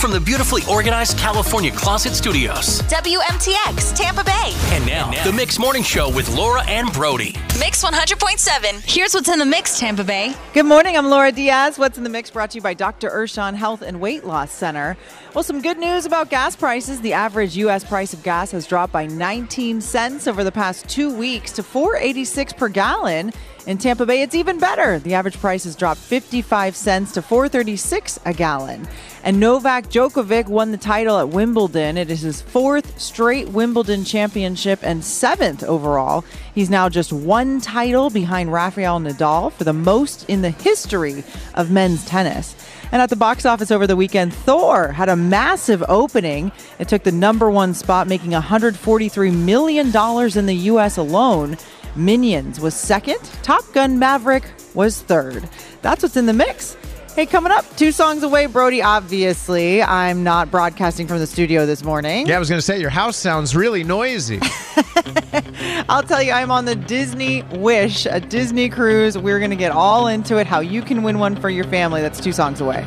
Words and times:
from 0.00 0.12
the 0.12 0.20
beautifully 0.20 0.62
organized 0.70 1.18
California 1.18 1.70
Closet 1.70 2.14
Studios. 2.14 2.80
WMTX, 2.82 3.94
Tampa 3.94 4.24
Bay. 4.24 4.54
And 4.72 4.86
now, 4.86 5.10
the 5.24 5.32
Mix 5.32 5.58
Morning 5.58 5.82
Show 5.82 6.10
with 6.14 6.34
Laura 6.34 6.64
and 6.64 6.90
Brody. 6.94 7.36
Mix 7.58 7.84
100.7. 7.84 8.82
Here's 8.90 9.12
what's 9.12 9.28
in 9.28 9.38
the 9.38 9.44
mix, 9.44 9.78
Tampa 9.78 10.02
Bay. 10.02 10.34
Good 10.54 10.64
morning. 10.64 10.96
I'm 10.96 11.10
Laura 11.10 11.30
Diaz. 11.30 11.78
What's 11.78 11.98
in 11.98 12.04
the 12.04 12.10
mix 12.10 12.30
brought 12.30 12.52
to 12.52 12.56
you 12.56 12.62
by 12.62 12.72
Dr. 12.72 13.10
Urshan 13.10 13.54
Health 13.54 13.82
and 13.82 14.00
Weight 14.00 14.24
Loss 14.24 14.52
Center. 14.52 14.96
Well, 15.34 15.44
some 15.44 15.60
good 15.60 15.78
news 15.78 16.06
about 16.06 16.30
gas 16.30 16.56
prices. 16.56 17.02
The 17.02 17.12
average 17.12 17.54
U.S. 17.58 17.84
price 17.84 18.14
of 18.14 18.22
gas 18.22 18.52
has 18.52 18.66
dropped 18.66 18.94
by 18.94 19.04
19 19.04 19.82
cents 19.82 20.26
over 20.26 20.42
the 20.42 20.52
past 20.52 20.88
two 20.88 21.14
weeks 21.14 21.52
to 21.52 21.62
4.86 21.62 22.56
per 22.56 22.68
gallon. 22.70 23.34
In 23.66 23.76
Tampa 23.76 24.06
Bay, 24.06 24.22
it's 24.22 24.34
even 24.34 24.58
better. 24.58 24.98
The 24.98 25.14
average 25.14 25.38
price 25.38 25.64
has 25.64 25.76
dropped 25.76 26.00
55 26.00 26.74
cents 26.74 27.12
to 27.12 27.20
4.36 27.20 28.18
a 28.24 28.32
gallon. 28.32 28.88
And 29.22 29.38
Novak 29.38 29.90
Djokovic 29.90 30.48
won 30.48 30.70
the 30.70 30.78
title 30.78 31.18
at 31.18 31.28
Wimbledon. 31.28 31.98
It 31.98 32.10
is 32.10 32.22
his 32.22 32.40
fourth 32.40 32.98
straight 32.98 33.50
Wimbledon 33.50 34.04
championship 34.04 34.80
and 34.82 35.04
seventh 35.04 35.62
overall. 35.62 36.24
He's 36.54 36.70
now 36.70 36.88
just 36.88 37.12
one 37.12 37.60
title 37.60 38.08
behind 38.08 38.50
Rafael 38.50 38.98
Nadal 38.98 39.52
for 39.52 39.64
the 39.64 39.74
most 39.74 40.28
in 40.30 40.40
the 40.40 40.50
history 40.50 41.22
of 41.54 41.70
men's 41.70 42.04
tennis. 42.06 42.56
And 42.92 43.02
at 43.02 43.10
the 43.10 43.16
box 43.16 43.44
office 43.44 43.70
over 43.70 43.86
the 43.86 43.94
weekend, 43.94 44.32
Thor 44.32 44.88
had 44.88 45.08
a 45.08 45.16
massive 45.16 45.84
opening. 45.86 46.50
It 46.78 46.88
took 46.88 47.04
the 47.04 47.12
number 47.12 47.50
one 47.50 47.74
spot, 47.74 48.08
making 48.08 48.30
$143 48.30 49.32
million 49.32 49.86
in 49.88 50.46
the 50.46 50.56
U.S. 50.64 50.96
alone. 50.96 51.56
Minions 51.96 52.60
was 52.60 52.74
second. 52.74 53.18
Top 53.42 53.64
Gun 53.72 53.98
Maverick 53.98 54.44
was 54.74 55.02
third. 55.02 55.48
That's 55.82 56.02
what's 56.02 56.16
in 56.16 56.26
the 56.26 56.32
mix. 56.32 56.76
Hey, 57.16 57.26
coming 57.26 57.50
up, 57.50 57.64
two 57.76 57.90
songs 57.90 58.22
away, 58.22 58.46
Brody. 58.46 58.82
Obviously, 58.82 59.82
I'm 59.82 60.22
not 60.22 60.48
broadcasting 60.50 61.08
from 61.08 61.18
the 61.18 61.26
studio 61.26 61.66
this 61.66 61.82
morning. 61.82 62.26
Yeah, 62.26 62.36
I 62.36 62.38
was 62.38 62.48
going 62.48 62.58
to 62.58 62.62
say, 62.62 62.80
your 62.80 62.88
house 62.88 63.16
sounds 63.16 63.56
really 63.56 63.82
noisy. 63.82 64.38
I'll 65.88 66.04
tell 66.04 66.22
you, 66.22 66.30
I'm 66.30 66.52
on 66.52 66.66
the 66.66 66.76
Disney 66.76 67.42
Wish, 67.50 68.06
a 68.06 68.20
Disney 68.20 68.68
cruise. 68.68 69.18
We're 69.18 69.40
going 69.40 69.50
to 69.50 69.56
get 69.56 69.72
all 69.72 70.06
into 70.06 70.36
it, 70.38 70.46
how 70.46 70.60
you 70.60 70.82
can 70.82 71.02
win 71.02 71.18
one 71.18 71.34
for 71.34 71.50
your 71.50 71.64
family. 71.64 72.00
That's 72.00 72.20
two 72.20 72.32
songs 72.32 72.60
away. 72.60 72.86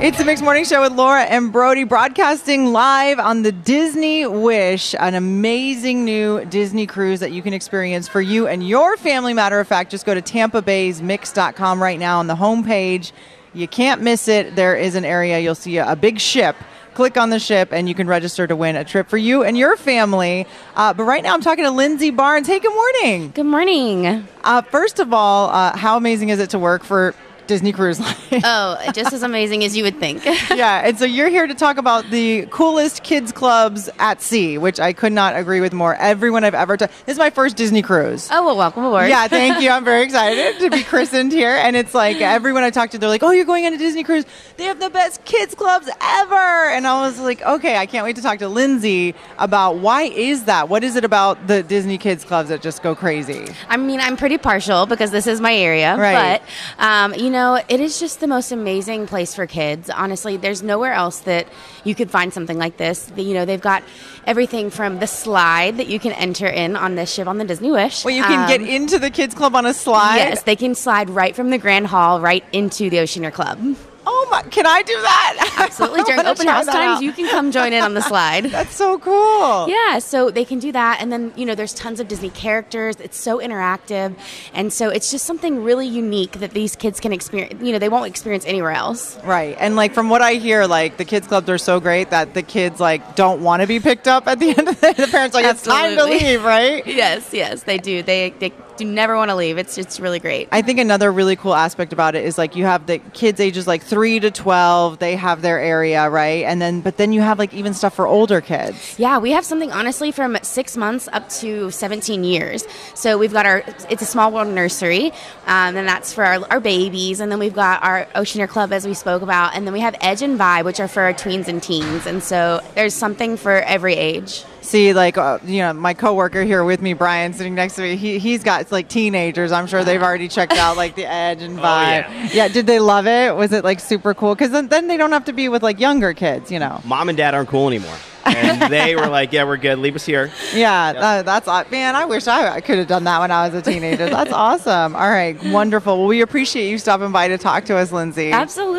It's 0.00 0.18
the 0.18 0.24
Mixed 0.24 0.42
Morning 0.42 0.64
Show 0.64 0.82
with 0.82 0.92
Laura 0.92 1.22
and 1.22 1.52
Brody 1.52 1.84
broadcasting 1.84 2.72
live 2.72 3.18
on 3.18 3.42
the 3.42 3.52
Disney 3.52 4.26
Wish, 4.26 4.94
an 4.98 5.14
amazing 5.14 6.04
new 6.04 6.44
Disney 6.46 6.86
cruise 6.86 7.20
that 7.20 7.32
you 7.32 7.40
can 7.40 7.54
experience 7.54 8.08
for 8.08 8.20
you 8.20 8.46
and 8.46 8.68
your 8.68 8.96
family. 8.96 9.32
Matter 9.32 9.60
of 9.60 9.68
fact, 9.68 9.90
just 9.90 10.04
go 10.04 10.12
to 10.12 10.20
tampabaysmix.com 10.20 11.82
right 11.82 11.98
now 11.98 12.18
on 12.18 12.26
the 12.26 12.34
homepage. 12.34 13.12
You 13.54 13.68
can't 13.68 14.02
miss 14.02 14.26
it. 14.28 14.56
There 14.56 14.76
is 14.76 14.94
an 14.96 15.04
area, 15.04 15.38
you'll 15.38 15.54
see 15.54 15.78
a, 15.78 15.96
big 15.96 16.18
ship. 16.18 16.56
Click 16.94 17.16
on 17.16 17.30
the 17.30 17.38
ship 17.38 17.72
and 17.72 17.88
you 17.88 17.94
can 17.94 18.06
register 18.06 18.46
to 18.46 18.56
win 18.56 18.76
a 18.76 18.84
trip 18.84 19.08
for 19.08 19.16
you 19.16 19.42
and 19.42 19.56
your 19.56 19.76
family. 19.76 20.46
Uh, 20.74 20.92
but 20.92 21.04
right 21.04 21.22
now, 21.22 21.34
I'm 21.34 21.40
talking 21.40 21.64
to 21.64 21.70
Lindsay 21.70 22.10
Barnes. 22.10 22.46
Hey, 22.46 22.58
good 22.58 22.74
morning. 22.74 23.30
Good 23.30 23.46
morning. 23.46 24.26
Uh, 24.42 24.62
first 24.62 24.98
of 24.98 25.14
all, 25.14 25.50
uh, 25.50 25.76
how 25.76 25.96
amazing 25.96 26.28
is 26.28 26.40
it 26.40 26.50
to 26.50 26.58
work 26.58 26.84
for 26.84 27.14
Disney 27.46 27.72
Cruise 27.72 28.00
Line. 28.00 28.14
oh, 28.44 28.78
just 28.92 29.12
as 29.12 29.22
amazing 29.22 29.64
as 29.64 29.76
you 29.76 29.84
would 29.84 29.98
think. 29.98 30.24
yeah, 30.50 30.86
and 30.86 30.98
so 30.98 31.04
you're 31.04 31.28
here 31.28 31.46
to 31.46 31.54
talk 31.54 31.76
about 31.76 32.10
the 32.10 32.46
coolest 32.46 33.02
kids 33.02 33.32
clubs 33.32 33.90
at 33.98 34.22
sea, 34.22 34.58
which 34.58 34.80
I 34.80 34.92
could 34.92 35.12
not 35.12 35.36
agree 35.36 35.60
with 35.60 35.72
more. 35.72 35.94
Everyone 35.94 36.44
I've 36.44 36.54
ever 36.54 36.76
talked. 36.76 36.92
This 37.06 37.14
is 37.14 37.18
my 37.18 37.30
first 37.30 37.56
Disney 37.56 37.82
cruise. 37.82 38.28
Oh 38.30 38.44
well, 38.44 38.56
welcome 38.56 38.84
aboard. 38.84 39.08
Yeah, 39.08 39.28
thank 39.28 39.62
you. 39.62 39.70
I'm 39.70 39.84
very 39.84 40.02
excited 40.04 40.58
to 40.60 40.70
be 40.70 40.82
christened 40.82 41.32
here, 41.32 41.54
and 41.54 41.76
it's 41.76 41.94
like 41.94 42.20
everyone 42.20 42.62
I 42.62 42.70
talk 42.70 42.90
to, 42.90 42.98
they're 42.98 43.08
like, 43.08 43.22
"Oh, 43.22 43.30
you're 43.30 43.44
going 43.44 43.66
on 43.66 43.72
a 43.72 43.78
Disney 43.78 44.04
cruise? 44.04 44.24
They 44.56 44.64
have 44.64 44.80
the 44.80 44.90
best 44.90 45.24
kids 45.24 45.54
clubs 45.54 45.88
ever!" 46.00 46.70
And 46.70 46.86
I 46.86 47.06
was 47.06 47.20
like, 47.20 47.42
"Okay, 47.42 47.76
I 47.76 47.86
can't 47.86 48.04
wait 48.04 48.16
to 48.16 48.22
talk 48.22 48.38
to 48.38 48.48
Lindsay 48.48 49.14
about 49.38 49.78
why 49.78 50.02
is 50.02 50.44
that? 50.44 50.68
What 50.68 50.84
is 50.84 50.96
it 50.96 51.04
about 51.04 51.46
the 51.46 51.62
Disney 51.62 51.98
kids 51.98 52.24
clubs 52.24 52.48
that 52.48 52.62
just 52.62 52.82
go 52.82 52.94
crazy?" 52.94 53.46
I 53.68 53.76
mean, 53.76 54.00
I'm 54.00 54.16
pretty 54.16 54.38
partial 54.38 54.86
because 54.86 55.10
this 55.10 55.26
is 55.26 55.40
my 55.40 55.54
area, 55.54 55.96
right? 55.96 56.40
But 56.78 56.84
um, 56.84 57.14
you 57.14 57.30
know, 57.34 57.62
it 57.68 57.80
is 57.80 58.00
just 58.00 58.20
the 58.20 58.26
most 58.26 58.50
amazing 58.50 59.06
place 59.06 59.34
for 59.34 59.46
kids. 59.46 59.90
Honestly, 59.90 60.38
there's 60.38 60.62
nowhere 60.62 60.94
else 60.94 61.18
that 61.20 61.46
you 61.84 61.94
could 61.94 62.10
find 62.10 62.32
something 62.32 62.56
like 62.56 62.78
this. 62.78 63.12
You 63.14 63.34
know, 63.34 63.44
they've 63.44 63.60
got 63.60 63.84
everything 64.26 64.70
from 64.70 65.00
the 65.00 65.06
slide 65.06 65.76
that 65.76 65.88
you 65.88 66.00
can 66.00 66.12
enter 66.12 66.46
in 66.46 66.76
on 66.76 66.94
this 66.94 67.12
ship 67.12 67.28
on 67.28 67.36
the 67.36 67.44
Disney 67.44 67.70
Wish. 67.70 68.04
Well, 68.04 68.14
you 68.14 68.22
can 68.22 68.40
um, 68.40 68.48
get 68.48 68.66
into 68.66 68.98
the 68.98 69.10
kids 69.10 69.34
club 69.34 69.54
on 69.54 69.66
a 69.66 69.74
slide. 69.74 70.16
Yes, 70.16 70.44
they 70.44 70.56
can 70.56 70.74
slide 70.74 71.10
right 71.10 71.36
from 71.36 71.50
the 71.50 71.58
Grand 71.58 71.86
Hall 71.86 72.22
right 72.22 72.44
into 72.52 72.88
the 72.88 73.00
Oceaneer 73.00 73.30
Club. 73.30 73.76
Oh 74.06 74.28
my! 74.30 74.42
Can 74.42 74.66
I 74.66 74.82
do 74.82 74.94
that? 74.94 75.54
Absolutely. 75.58 76.02
During 76.04 76.26
open 76.26 76.46
house 76.46 76.66
times, 76.66 76.98
out. 76.98 77.02
you 77.02 77.12
can 77.12 77.28
come 77.30 77.50
join 77.50 77.72
in 77.72 77.82
on 77.82 77.94
the 77.94 78.02
slide. 78.10 78.46
That's 78.46 78.74
so 78.74 78.98
cool. 78.98 79.68
Yeah, 79.68 79.98
so 79.98 80.30
they 80.30 80.44
can 80.44 80.58
do 80.58 80.72
that, 80.72 81.00
and 81.00 81.10
then 81.12 81.32
you 81.36 81.46
know, 81.46 81.54
there's 81.54 81.74
tons 81.74 82.00
of 82.00 82.08
Disney 82.08 82.30
characters. 82.30 82.96
It's 82.96 83.16
so 83.16 83.38
interactive, 83.38 84.14
and 84.52 84.72
so 84.72 84.88
it's 84.90 85.10
just 85.10 85.24
something 85.24 85.62
really 85.62 85.86
unique 85.86 86.32
that 86.32 86.50
these 86.52 86.76
kids 86.76 87.00
can 87.00 87.12
experience. 87.12 87.62
You 87.62 87.72
know, 87.72 87.78
they 87.78 87.88
won't 87.88 88.06
experience 88.06 88.44
anywhere 88.46 88.72
else. 88.72 89.18
Right, 89.24 89.56
and 89.58 89.76
like 89.76 89.94
from 89.94 90.08
what 90.10 90.22
I 90.22 90.34
hear, 90.34 90.66
like 90.66 90.96
the 90.96 91.04
kids 91.04 91.26
clubs 91.26 91.48
are 91.48 91.58
so 91.58 91.80
great 91.80 92.10
that 92.10 92.34
the 92.34 92.42
kids 92.42 92.80
like 92.80 93.16
don't 93.16 93.42
want 93.42 93.62
to 93.62 93.68
be 93.68 93.80
picked 93.80 94.08
up 94.08 94.26
at 94.26 94.38
the 94.38 94.50
end 94.58 94.68
of 94.68 94.80
the 94.80 94.92
day. 94.92 95.04
The 95.04 95.08
parents 95.08 95.34
like 95.34 95.44
Absolutely. 95.46 95.82
it's 95.84 95.96
time 95.96 96.20
to 96.20 96.26
leave, 96.26 96.44
right? 96.44 96.86
yes, 96.86 97.32
yes, 97.32 97.62
they 97.62 97.78
do. 97.78 98.02
They 98.02 98.30
they 98.38 98.52
do 98.76 98.84
never 98.84 99.16
want 99.16 99.30
to 99.30 99.34
leave. 99.34 99.58
It's 99.58 99.78
it's 99.78 100.00
really 100.00 100.18
great. 100.18 100.48
I 100.52 100.62
think 100.62 100.78
another 100.78 101.12
really 101.12 101.36
cool 101.36 101.54
aspect 101.54 101.92
about 101.92 102.14
it 102.14 102.24
is 102.24 102.38
like 102.38 102.56
you 102.56 102.64
have 102.64 102.86
the 102.86 102.98
kids 102.98 103.40
ages 103.40 103.66
like 103.66 103.82
3 103.82 104.20
to 104.20 104.30
12, 104.30 104.98
they 104.98 105.16
have 105.16 105.42
their 105.42 105.58
area, 105.58 106.08
right? 106.08 106.44
And 106.44 106.60
then 106.60 106.80
but 106.80 106.96
then 106.96 107.12
you 107.12 107.20
have 107.20 107.38
like 107.38 107.52
even 107.54 107.74
stuff 107.74 107.94
for 107.94 108.06
older 108.06 108.40
kids. 108.40 108.98
Yeah, 108.98 109.18
we 109.18 109.30
have 109.32 109.44
something 109.44 109.70
honestly 109.72 110.10
from 110.10 110.36
6 110.40 110.76
months 110.76 111.08
up 111.12 111.28
to 111.40 111.70
17 111.70 112.24
years. 112.24 112.64
So 112.94 113.18
we've 113.18 113.32
got 113.32 113.46
our 113.46 113.62
it's 113.90 114.02
a 114.02 114.06
small 114.06 114.32
world 114.32 114.48
nursery, 114.48 115.12
um, 115.46 115.76
and 115.76 115.88
that's 115.88 116.12
for 116.12 116.24
our, 116.24 116.44
our 116.50 116.60
babies 116.60 117.20
and 117.20 117.30
then 117.30 117.38
we've 117.38 117.54
got 117.54 117.82
our 117.84 118.06
Oceaneer 118.14 118.48
Club 118.48 118.72
as 118.72 118.86
we 118.86 118.94
spoke 118.94 119.22
about 119.22 119.54
and 119.54 119.66
then 119.66 119.72
we 119.72 119.80
have 119.80 119.94
Edge 120.00 120.22
and 120.22 120.38
Vibe 120.38 120.64
which 120.64 120.80
are 120.80 120.88
for 120.88 121.02
our 121.02 121.12
tweens 121.12 121.48
and 121.48 121.62
teens. 121.62 122.06
And 122.06 122.22
so 122.22 122.60
there's 122.74 122.94
something 122.94 123.36
for 123.36 123.52
every 123.52 123.94
age 123.94 124.44
see 124.64 124.92
like 124.92 125.18
uh, 125.18 125.38
you 125.44 125.58
know 125.58 125.72
my 125.72 125.94
coworker 125.94 126.42
here 126.42 126.64
with 126.64 126.80
me 126.80 126.92
brian 126.94 127.32
sitting 127.32 127.54
next 127.54 127.76
to 127.76 127.82
me 127.82 127.96
he, 127.96 128.18
he's 128.18 128.42
got 128.42 128.70
like 128.72 128.88
teenagers 128.88 129.52
i'm 129.52 129.66
sure 129.66 129.84
they've 129.84 130.02
already 130.02 130.28
checked 130.28 130.54
out 130.54 130.76
like 130.76 130.94
the 130.94 131.06
edge 131.06 131.42
and 131.42 131.58
vibe 131.58 132.04
oh, 132.08 132.12
yeah. 132.12 132.28
yeah. 132.32 132.48
did 132.48 132.66
they 132.66 132.78
love 132.78 133.06
it 133.06 133.34
was 133.34 133.52
it 133.52 133.62
like 133.64 133.80
super 133.80 134.14
cool 134.14 134.34
because 134.34 134.50
then, 134.50 134.68
then 134.68 134.88
they 134.88 134.96
don't 134.96 135.12
have 135.12 135.24
to 135.24 135.32
be 135.32 135.48
with 135.48 135.62
like 135.62 135.78
younger 135.78 136.14
kids 136.14 136.50
you 136.50 136.58
know 136.58 136.80
mom 136.84 137.08
and 137.08 137.18
dad 137.18 137.34
aren't 137.34 137.48
cool 137.48 137.68
anymore 137.68 137.96
and 138.26 138.60
they 138.72 138.96
were 138.96 139.06
like, 139.06 139.32
"Yeah, 139.32 139.44
we're 139.44 139.56
good. 139.56 139.78
Leave 139.78 139.96
us 139.96 140.04
here." 140.04 140.30
Yeah, 140.54 140.92
yep. 140.92 141.02
uh, 141.02 141.22
that's 141.22 141.70
man. 141.70 141.94
I 141.94 142.04
wish 142.04 142.26
I 142.26 142.60
could 142.60 142.78
have 142.78 142.86
done 142.86 143.04
that 143.04 143.20
when 143.20 143.30
I 143.30 143.48
was 143.48 143.54
a 143.54 143.62
teenager. 143.62 144.08
That's 144.08 144.32
awesome. 144.32 144.96
All 144.96 145.10
right, 145.10 145.42
wonderful. 145.44 145.98
Well, 145.98 146.06
we 146.06 146.20
appreciate 146.20 146.70
you 146.70 146.78
stopping 146.78 147.12
by 147.12 147.28
to 147.28 147.38
talk 147.38 147.64
to 147.66 147.76
us, 147.76 147.92
Lindsay. 147.92 148.32
Absolutely. 148.32 148.73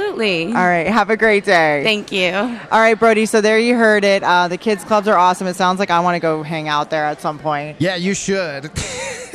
All 0.55 0.65
right, 0.65 0.87
have 0.87 1.09
a 1.09 1.17
great 1.17 1.45
day. 1.45 1.81
Thank 1.83 2.11
you. 2.11 2.31
All 2.33 2.79
right, 2.79 2.97
Brody. 2.97 3.25
So 3.25 3.41
there 3.41 3.59
you 3.59 3.75
heard 3.75 4.03
it. 4.03 4.23
Uh, 4.23 4.47
the 4.47 4.57
kids 4.57 4.83
clubs 4.83 5.07
are 5.07 5.17
awesome. 5.17 5.47
It 5.47 5.55
sounds 5.55 5.79
like 5.79 5.89
I 5.89 5.99
want 5.99 6.15
to 6.15 6.19
go 6.19 6.43
hang 6.43 6.67
out 6.67 6.89
there 6.89 7.05
at 7.05 7.21
some 7.21 7.39
point. 7.39 7.77
Yeah, 7.79 7.95
you 7.95 8.13
should. 8.13 8.71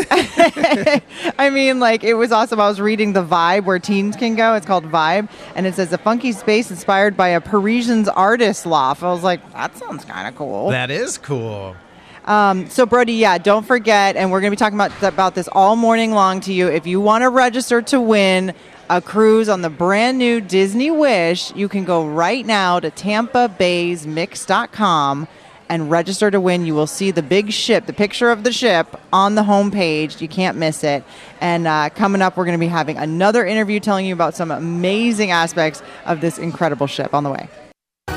I 0.11 1.51
mean, 1.53 1.79
like 1.79 2.05
it 2.05 2.15
was 2.15 2.33
awesome. 2.33 2.61
I 2.61 2.69
was 2.69 2.81
reading 2.81 3.13
the 3.13 3.25
Vibe 3.25 3.65
where 3.65 3.79
teens 3.79 4.17
can 4.17 4.35
go. 4.35 4.55
It's 4.55 4.67
called 4.67 4.85
Vibe, 4.85 5.29
and 5.55 5.67
it 5.67 5.75
says 5.75 5.93
a 5.93 5.99
funky 5.99 6.33
space 6.33 6.71
inspired 6.71 7.17
by 7.17 7.29
a 7.29 7.41
Parisian's 7.41 8.09
artist 8.09 8.67
loft. 8.67 9.03
I 9.03 9.11
was 9.11 9.23
like, 9.23 9.53
that 9.53 9.77
sounds 9.77 10.05
kind 10.05 10.27
of 10.27 10.35
cool. 10.37 10.71
That 10.71 10.91
is 10.91 11.19
cool. 11.19 11.77
Um, 12.25 12.69
so 12.69 12.87
Brody, 12.87 13.15
yeah, 13.15 13.39
don't 13.39 13.67
forget, 13.67 14.17
and 14.17 14.31
we're 14.31 14.41
going 14.41 14.51
to 14.51 14.57
be 14.57 14.59
talking 14.59 14.79
about 14.79 15.03
about 15.03 15.35
this 15.35 15.49
all 15.53 15.77
morning 15.77 16.13
long 16.13 16.41
to 16.43 16.53
you. 16.53 16.69
If 16.69 16.87
you 16.87 17.01
want 17.01 17.23
to 17.23 17.29
register 17.29 17.83
to 17.83 18.01
win 18.01 18.55
a 18.91 19.01
cruise 19.01 19.49
on 19.49 19.63
the 19.63 19.71
brand 19.71 20.19
new 20.19 20.41
Disney 20.41 20.91
Wish, 20.91 21.55
you 21.55 21.69
can 21.69 21.85
go 21.85 22.05
right 22.05 22.45
now 22.45 22.81
to 22.81 22.91
TampaBaysMix.com 22.91 25.29
and 25.69 25.89
register 25.89 26.29
to 26.29 26.41
win. 26.41 26.67
You 26.67 26.75
will 26.75 26.89
see 26.89 27.13
the 27.13 27.23
big 27.23 27.53
ship, 27.53 27.87
the 27.87 27.93
picture 27.93 28.33
of 28.33 28.43
the 28.43 28.53
ship 28.53 29.01
on 29.13 29.37
the 29.37 29.43
homepage. 29.43 30.21
You 30.21 30.27
can't 30.27 30.59
miss 30.59 30.83
it. 30.83 31.05
And 31.41 31.69
uh, 31.69 31.91
coming 31.91 32.21
up, 32.21 32.37
we're 32.37 32.47
going 32.47 32.59
to 32.59 32.61
be 32.61 32.67
having 32.67 32.99
another 32.99 33.47
interview 33.47 33.79
telling 33.79 34.07
you 34.07 34.13
about 34.13 34.35
some 34.35 34.51
amazing 34.51 35.31
aspects 35.31 35.85
of 36.05 36.21
this 36.21 36.39
incredible 36.39 36.89
ship 36.89 37.15
on 37.15 37.23
the 37.23 37.31
way. 37.31 37.49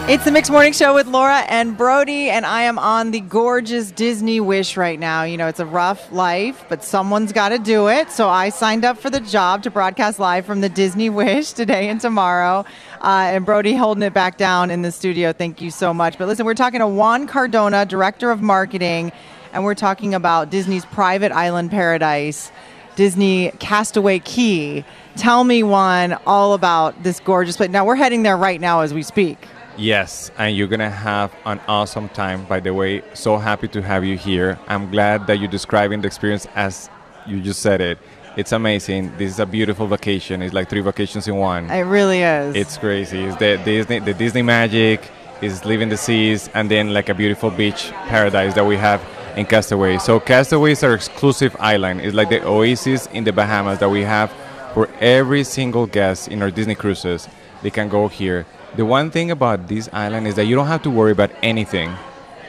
It's 0.05 0.25
the 0.25 0.31
Mixed 0.31 0.51
Morning 0.51 0.73
Show 0.73 0.93
with 0.93 1.07
Laura 1.07 1.45
and 1.47 1.77
Brody, 1.77 2.29
and 2.29 2.45
I 2.45 2.63
am 2.63 2.77
on 2.77 3.11
the 3.11 3.21
gorgeous 3.21 3.89
Disney 3.89 4.41
Wish 4.41 4.75
right 4.75 4.99
now. 4.99 5.23
You 5.23 5.37
know, 5.37 5.47
it's 5.47 5.61
a 5.61 5.65
rough 5.65 6.11
life, 6.11 6.65
but 6.67 6.83
someone's 6.83 7.31
got 7.31 7.49
to 7.49 7.57
do 7.57 7.87
it. 7.87 8.11
So 8.11 8.27
I 8.27 8.49
signed 8.49 8.83
up 8.83 8.97
for 8.97 9.09
the 9.09 9.21
job 9.21 9.63
to 9.63 9.71
broadcast 9.71 10.19
live 10.19 10.45
from 10.45 10.59
the 10.59 10.67
Disney 10.67 11.09
Wish 11.09 11.53
today 11.53 11.87
and 11.87 12.01
tomorrow. 12.01 12.65
Uh, 13.01 13.29
and 13.31 13.45
Brody 13.45 13.75
holding 13.75 14.03
it 14.03 14.13
back 14.13 14.37
down 14.37 14.71
in 14.71 14.81
the 14.81 14.91
studio. 14.91 15.31
Thank 15.31 15.61
you 15.61 15.71
so 15.71 15.93
much. 15.93 16.17
But 16.17 16.27
listen, 16.27 16.45
we're 16.45 16.53
talking 16.53 16.81
to 16.81 16.87
Juan 16.87 17.25
Cardona, 17.25 17.85
Director 17.85 18.29
of 18.29 18.41
Marketing, 18.41 19.09
and 19.53 19.63
we're 19.63 19.73
talking 19.73 20.13
about 20.13 20.49
Disney's 20.49 20.85
private 20.85 21.31
island 21.31 21.71
paradise, 21.71 22.51
Disney 22.97 23.51
Castaway 23.59 24.19
Cay. 24.19 24.83
Tell 25.15 25.45
me 25.45 25.63
Juan 25.63 26.19
all 26.27 26.55
about 26.55 27.03
this 27.03 27.21
gorgeous 27.21 27.55
place. 27.55 27.69
Now 27.69 27.85
we're 27.85 27.95
heading 27.95 28.23
there 28.23 28.37
right 28.37 28.59
now 28.59 28.81
as 28.81 28.93
we 28.93 29.01
speak. 29.01 29.37
Yes, 29.77 30.29
and 30.37 30.55
you're 30.55 30.67
gonna 30.67 30.89
have 30.89 31.33
an 31.45 31.59
awesome 31.67 32.09
time. 32.09 32.45
By 32.45 32.59
the 32.59 32.73
way, 32.73 33.01
so 33.13 33.37
happy 33.37 33.67
to 33.69 33.81
have 33.81 34.05
you 34.05 34.17
here. 34.17 34.59
I'm 34.67 34.91
glad 34.91 35.25
that 35.27 35.39
you're 35.39 35.49
describing 35.49 36.01
the 36.01 36.07
experience 36.07 36.47
as 36.53 36.89
you 37.25 37.41
just 37.41 37.61
said 37.61 37.81
it. 37.81 37.97
It's 38.37 38.51
amazing. 38.51 39.15
This 39.17 39.31
is 39.31 39.39
a 39.39 39.45
beautiful 39.45 39.87
vacation. 39.87 40.41
It's 40.41 40.53
like 40.53 40.69
three 40.69 40.81
vacations 40.81 41.27
in 41.27 41.37
one. 41.37 41.69
It 41.69 41.81
really 41.81 42.21
is. 42.21 42.55
It's 42.55 42.77
crazy. 42.77 43.23
It's 43.23 43.37
the 43.37 43.59
Disney, 43.63 43.99
the 43.99 44.13
Disney 44.13 44.41
magic 44.41 45.09
is 45.41 45.65
living 45.65 45.89
the 45.89 45.97
seas, 45.97 46.49
and 46.53 46.69
then 46.69 46.93
like 46.93 47.09
a 47.09 47.13
beautiful 47.13 47.49
beach 47.49 47.91
paradise 48.07 48.53
that 48.53 48.65
we 48.65 48.77
have 48.77 49.03
in 49.35 49.45
Castaway. 49.45 49.97
So 49.97 50.19
Castaway 50.19 50.71
is 50.71 50.83
our 50.83 50.93
exclusive 50.93 51.55
island. 51.59 52.01
It's 52.01 52.15
like 52.15 52.29
the 52.29 52.45
oasis 52.45 53.07
in 53.07 53.23
the 53.23 53.33
Bahamas 53.33 53.79
that 53.79 53.89
we 53.89 54.01
have 54.01 54.31
for 54.73 54.87
every 54.99 55.43
single 55.43 55.85
guest 55.85 56.27
in 56.27 56.41
our 56.41 56.51
Disney 56.51 56.75
cruises. 56.75 57.27
They 57.61 57.69
can 57.69 57.89
go 57.89 58.07
here. 58.07 58.45
The 58.75 58.85
one 58.85 59.11
thing 59.11 59.29
about 59.31 59.67
this 59.67 59.87
island 59.93 60.27
is 60.27 60.35
that 60.35 60.45
you 60.45 60.55
don't 60.55 60.67
have 60.67 60.81
to 60.83 60.89
worry 60.89 61.11
about 61.11 61.31
anything 61.43 61.93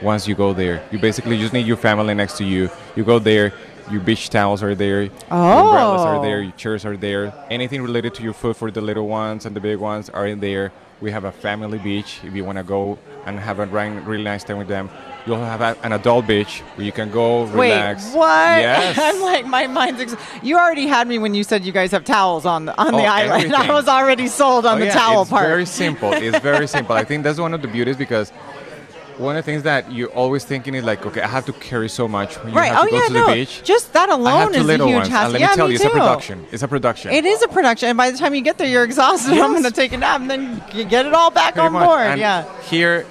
once 0.03 0.26
you 0.26 0.35
go 0.35 0.53
there. 0.55 0.82
You 0.91 0.99
basically 0.99 1.38
just 1.38 1.53
need 1.53 1.67
your 1.67 1.76
family 1.76 2.15
next 2.15 2.38
to 2.38 2.44
you. 2.44 2.71
You 2.97 3.05
go 3.05 3.19
there, 3.19 3.53
your 3.91 4.00
beach 4.00 4.31
towels 4.31 4.62
are 4.62 4.75
there, 4.75 5.03
your 5.03 5.11
umbrellas 5.31 6.00
are 6.03 6.23
there, 6.23 6.38
Oh. 6.38 6.41
your 6.41 6.53
chairs 6.53 6.87
are 6.87 6.97
there. 6.97 7.32
Anything 7.50 7.82
related 7.82 8.15
to 8.15 8.23
your 8.23 8.32
food 8.32 8.56
for 8.56 8.71
the 8.71 8.81
little 8.81 9.06
ones 9.06 9.44
and 9.44 9.55
the 9.55 9.61
big 9.61 9.79
ones 9.79 10.09
are 10.09 10.26
in 10.26 10.41
there. 10.41 10.73
We 11.03 11.11
have 11.11 11.25
a 11.25 11.32
family 11.32 11.79
beach 11.79 12.21
if 12.25 12.35
you 12.35 12.44
want 12.44 12.56
to 12.56 12.65
go 12.65 12.99
and 13.26 13.38
have 13.38 13.59
a 13.59 13.67
really 13.67 14.25
nice 14.25 14.44
time 14.44 14.56
with 14.56 14.69
them. 14.69 14.88
You'll 15.26 15.38
have 15.38 15.62
an 15.82 15.93
adult 15.93 16.26
beach 16.26 16.61
where 16.75 16.85
you 16.85 16.93
can 16.93 17.11
go 17.11 17.44
relax. 17.44 18.05
Wait, 18.09 18.17
what? 18.19 18.26
Yes. 18.61 18.99
I'm 19.00 19.23
like 19.23 19.47
my 19.47 19.67
mind's. 19.67 20.00
Ex- 20.03 20.17
you 20.43 20.59
already 20.59 20.87
had 20.87 21.09
me 21.09 21.19
when 21.19 21.32
you 21.35 21.44
said 21.44 21.65
you 21.65 21.73
guys 21.73 21.93
have 21.93 22.05
towels 22.05 22.44
on 22.44 22.67
the 22.67 22.76
on 22.79 22.93
the 22.93 22.99
Oh, 22.99 23.05
island. 23.06 23.55
I 23.56 23.73
was 23.73 23.88
already 23.88 24.26
sold 24.26 24.67
on 24.67 24.76
Oh, 24.76 24.81
the 24.81 24.87
yeah, 24.87 24.93
towel 24.93 25.23
it's 25.23 25.31
part. 25.31 25.47
very 25.47 25.65
simple. 25.65 26.12
It's 26.12 26.38
very 26.41 26.69
simple. 26.76 26.94
I 26.94 27.05
think 27.05 27.25
that's 27.25 27.38
one 27.38 27.55
of 27.55 27.62
the 27.62 27.69
beauties 27.69 27.97
because 27.97 28.31
one 29.17 29.35
of 29.37 29.43
the 29.44 29.50
things 29.50 29.62
that 29.62 29.91
you're 29.91 30.11
always 30.11 30.44
thinking 30.44 30.75
is 30.75 30.85
like, 30.85 31.06
okay, 31.06 31.23
I 31.23 31.29
have 31.29 31.47
to 31.47 31.53
carry 31.55 31.88
so 31.88 32.06
much 32.06 32.37
when 32.43 32.53
you 32.53 32.59
right? 32.59 32.73
have 32.73 32.82
Oh 32.82 32.94
yeah, 32.94 33.06
to 33.06 33.12
the 33.15 33.19
no. 33.21 33.32
beach. 33.32 33.62
Just 33.65 33.94
that 33.94 34.11
alone 34.11 34.55
is 34.55 34.69
a 34.69 34.73
huge 34.76 34.81
ones. 34.81 35.06
And 35.06 35.09
hassle. 35.09 35.32
let 35.32 35.41
yeah, 35.41 35.49
me 35.50 35.55
tell 35.56 35.67
me 35.69 35.73
you, 35.73 35.79
too. 35.79 35.85
it's 35.87 35.94
a 35.94 35.99
production. 35.99 36.47
It's 36.53 36.62
a 36.65 36.69
production. 36.69 37.12
It 37.12 37.25
is 37.25 37.41
a 37.43 37.49
production, 37.49 37.88
and 37.88 37.97
by 37.97 38.11
the 38.11 38.19
time 38.19 38.35
you 38.35 38.43
get 38.43 38.59
there, 38.59 38.67
you're 38.69 38.85
exhausted. 38.85 39.38
I'm 39.38 39.53
going 39.53 39.62
to 39.62 39.71
take 39.71 39.93
a 39.93 39.97
nap, 39.97 40.21
and 40.21 40.29
then 40.31 40.62
you 40.75 40.85
get 40.85 41.06
it 41.06 41.15
all 41.15 41.31
back 41.31 41.55
Pretty 41.55 41.67
on 41.69 41.73
much. 41.73 41.87
board. 41.87 42.00
And 42.09 42.21
yeah. 42.21 42.44
Here, 42.65 43.06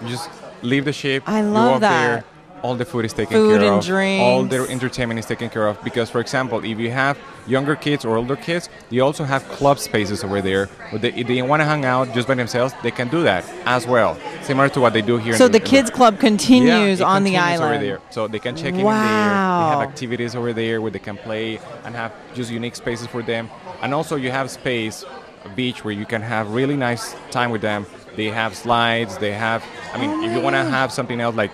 you 0.00 0.08
just 0.08 0.30
leave 0.62 0.84
the 0.84 0.92
ship. 0.92 1.22
I 1.26 1.40
you 1.40 1.48
love 1.50 1.70
walk 1.72 1.80
that. 1.82 2.06
There, 2.06 2.24
all 2.62 2.74
the 2.74 2.84
food 2.84 3.04
is 3.04 3.12
taken 3.12 3.36
Food 3.36 3.60
care 3.60 3.72
and 3.72 3.78
of. 3.78 4.20
All 4.20 4.44
drinks. 4.44 4.66
the 4.66 4.72
entertainment 4.72 5.18
is 5.18 5.26
taken 5.26 5.48
care 5.48 5.66
of. 5.68 5.82
Because, 5.84 6.10
for 6.10 6.20
example, 6.20 6.64
if 6.64 6.78
you 6.78 6.90
have 6.90 7.18
younger 7.46 7.76
kids 7.76 8.04
or 8.04 8.16
older 8.16 8.36
kids, 8.36 8.68
you 8.90 9.04
also 9.04 9.24
have 9.24 9.46
club 9.48 9.78
spaces 9.78 10.24
over 10.24 10.40
there. 10.42 10.66
Where 10.90 10.98
they, 10.98 11.12
if 11.12 11.26
they 11.26 11.40
want 11.42 11.60
to 11.60 11.64
hang 11.64 11.84
out 11.84 12.12
just 12.12 12.26
by 12.26 12.34
themselves, 12.34 12.74
they 12.82 12.90
can 12.90 13.08
do 13.08 13.22
that 13.22 13.48
as 13.64 13.86
well. 13.86 14.18
Similar 14.42 14.68
to 14.70 14.80
what 14.80 14.92
they 14.92 15.02
do 15.02 15.18
here. 15.18 15.36
So 15.36 15.46
in 15.46 15.52
the 15.52 15.60
in 15.60 15.64
kids 15.66 15.90
club 15.90 16.18
continues 16.18 17.00
yeah, 17.00 17.06
on 17.06 17.24
the 17.24 17.36
island. 17.36 17.74
over 17.74 17.84
there. 17.84 18.00
So 18.10 18.26
they 18.28 18.38
can 18.38 18.56
check 18.56 18.74
in, 18.74 18.74
in 18.74 18.76
there. 18.78 18.86
Wow. 18.86 19.70
They 19.70 19.78
have 19.80 19.88
activities 19.88 20.34
over 20.34 20.52
there 20.52 20.80
where 20.82 20.90
they 20.90 20.98
can 20.98 21.16
play 21.16 21.60
and 21.84 21.94
have 21.94 22.12
just 22.34 22.50
unique 22.50 22.76
spaces 22.76 23.06
for 23.06 23.22
them. 23.22 23.50
And 23.82 23.94
also 23.94 24.16
you 24.16 24.30
have 24.30 24.50
space, 24.50 25.04
a 25.44 25.48
beach 25.50 25.84
where 25.84 25.94
you 25.94 26.06
can 26.06 26.22
have 26.22 26.50
really 26.52 26.76
nice 26.76 27.14
time 27.30 27.50
with 27.50 27.62
them. 27.62 27.86
They 28.18 28.30
have 28.30 28.56
slides. 28.56 29.16
They 29.18 29.32
have. 29.32 29.64
I 29.94 29.98
mean, 30.00 30.24
if 30.24 30.32
you 30.34 30.40
want 30.42 30.54
to 30.54 30.64
have 30.64 30.90
something 30.92 31.20
else 31.20 31.36
like 31.36 31.52